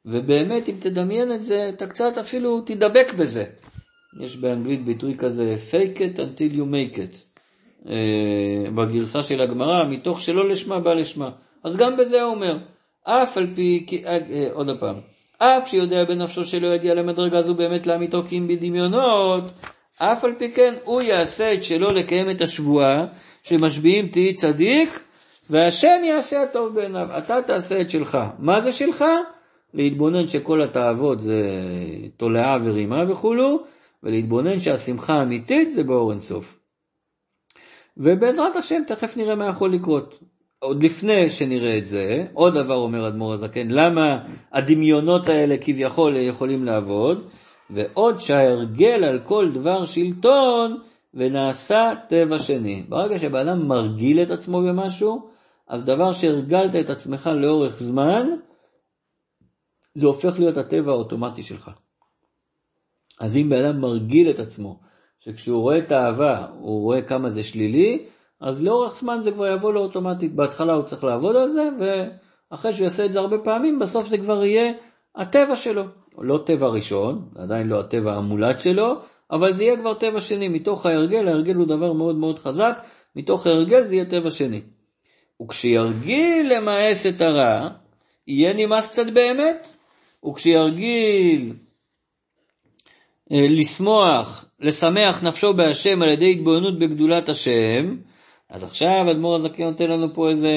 [0.07, 3.45] ובאמת אם תדמיין את זה, אתה קצת אפילו תדבק בזה.
[4.21, 7.39] יש באנגלית ביטוי כזה, fake it until you make it.
[7.89, 11.31] אה, בגרסה של הגמרא, מתוך שלא לשמה בא לשמה.
[11.65, 12.59] אז גם בזה הוא אומר,
[13.05, 14.97] אף על פי, אה, אה, עוד פעם,
[15.39, 19.45] אף שיודע בנפשו שלא יגיע למדרגה זו באמת לאמיתו כי אם בדמיונות,
[19.99, 23.07] אף על פי כן הוא יעשה את שלו לקיים את השבועה
[23.43, 25.01] שמשביעים תהי צדיק
[25.51, 27.19] והשם יעשה הטוב בעיניו.
[27.19, 28.19] אתה תעשה את שלך.
[28.39, 29.05] מה זה שלך?
[29.75, 31.43] להתבונן שכל התאוות זה
[32.17, 33.65] תולעה ורימה וכולו,
[34.03, 36.59] ולהתבונן שהשמחה האמיתית זה באור אינסוף.
[37.97, 40.19] ובעזרת השם תכף נראה מה יכול לקרות.
[40.59, 44.19] עוד לפני שנראה את זה, עוד דבר אומר אדמו"ר הזקן, למה
[44.53, 47.29] הדמיונות האלה כביכול יכולים לעבוד?
[47.71, 50.79] ועוד שההרגל על כל דבר שלטון
[51.15, 52.85] ונעשה טבע שני.
[52.89, 55.34] ברגע שבן אדם מרגיל את עצמו במשהו,
[55.69, 58.27] אז דבר שהרגלת את עצמך לאורך זמן,
[59.95, 61.71] זה הופך להיות הטבע האוטומטי שלך.
[63.21, 64.81] אז אם בן אדם מרגיל את עצמו,
[65.21, 68.07] שכשהוא רואה את האהבה, הוא רואה כמה זה שלילי,
[68.41, 70.35] אז לאורך זמן זה כבר יבוא לו אוטומטית.
[70.35, 74.19] בהתחלה הוא צריך לעבוד על זה, ואחרי שהוא יעשה את זה הרבה פעמים, בסוף זה
[74.19, 74.73] כבר יהיה
[75.17, 75.83] הטבע שלו.
[76.19, 78.95] לא טבע ראשון, עדיין לא הטבע המולד שלו,
[79.31, 80.49] אבל זה יהיה כבר טבע שני.
[80.49, 82.79] מתוך ההרגל, ההרגל הוא דבר מאוד מאוד חזק,
[83.17, 84.63] מתוך ההרגל זה יהיה טבע שני.
[85.43, 87.69] וכשירגיל למאס את הרע,
[88.27, 89.69] יהיה נמאס קצת באמת,
[90.27, 91.53] וכשירגיל
[93.33, 97.97] אה, לשמוח, לשמח נפשו בהשם על ידי התבוננות בגדולת השם,
[98.51, 100.53] אז עכשיו אדמו"ר הזקן נותן לנו פה איזה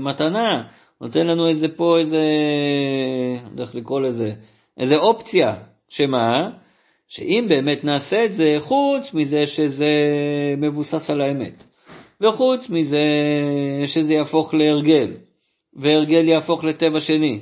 [0.00, 0.62] מתנה,
[1.00, 2.22] נותן לנו איזה פה איזה,
[3.56, 4.32] לא איך לקרוא לזה,
[4.78, 5.54] איזה אופציה,
[5.88, 6.50] שמה?
[7.08, 9.94] שאם באמת נעשה את זה, חוץ מזה שזה
[10.58, 11.64] מבוסס על האמת,
[12.20, 13.04] וחוץ מזה
[13.86, 15.12] שזה יהפוך להרגל,
[15.74, 17.40] והרגל יהפוך לטבע שני.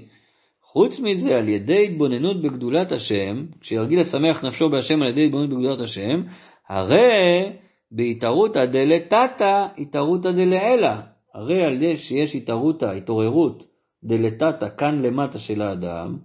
[0.62, 5.80] חוץ מזה, על ידי התבוננות בגדולת השם, כשירגיל לשמח נפשו בהשם על ידי התבוננות בגדולת
[5.80, 6.22] השם,
[6.68, 7.50] הרי
[7.90, 10.88] בהתערותא דלתתא התערותא דלעילא.
[11.34, 13.64] הרי על ידי שיש התערותא, התעוררות,
[14.04, 16.18] דלתתא, כאן למטה של האדם,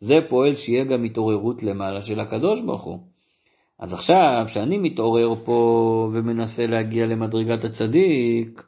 [0.00, 3.15] זה פועל שיהיה גם התעוררות למעלה של הקדוש ברוך הוא.
[3.78, 8.62] אז עכשיו, שאני מתעורר פה ומנסה להגיע למדרגת הצדיק,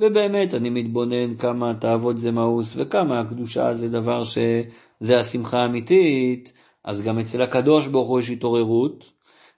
[0.00, 6.52] ובאמת אני מתבונן כמה תאוות זה מאוס וכמה הקדושה זה דבר שזה השמחה האמיתית,
[6.84, 9.04] אז גם אצל הקדוש ברוך הוא יש התעוררות,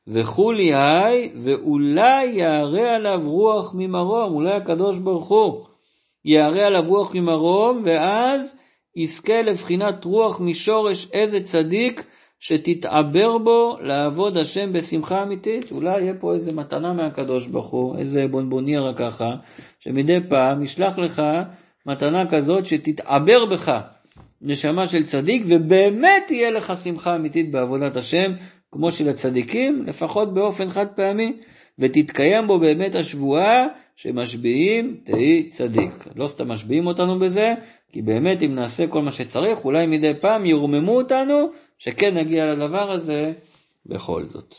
[0.06, 5.64] וכולי היי, ואולי יערה עליו רוח ממרום, אולי הקדוש ברוך הוא
[6.24, 8.56] יערה עליו רוח ממרום, ואז
[8.96, 12.06] יזכה לבחינת רוח משורש איזה צדיק
[12.42, 15.72] שתתעבר בו לעבוד השם בשמחה אמיתית.
[15.72, 19.34] אולי יהיה פה איזה מתנה מהקדוש ברוך הוא, איזה בונבוניירה ככה,
[19.80, 21.22] שמדי פעם ישלח לך
[21.86, 23.80] מתנה כזאת שתתעבר בך
[24.42, 28.32] נשמה של צדיק, ובאמת תהיה לך שמחה אמיתית בעבודת השם,
[28.72, 31.32] כמו של הצדיקים, לפחות באופן חד פעמי,
[31.78, 33.66] ותתקיים בו באמת השבועה,
[33.96, 36.06] שמשביעים תהי צדיק.
[36.16, 37.54] לא סתם משביעים אותנו בזה,
[37.92, 41.50] כי באמת אם נעשה כל מה שצריך, אולי מדי פעם ירוממו אותנו,
[41.82, 43.32] שכן נגיע לדבר הזה
[43.86, 44.54] בכל זאת.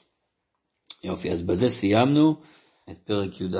[1.04, 2.42] יופי, אז בזה סיימנו
[2.90, 3.58] את פרק י"ד.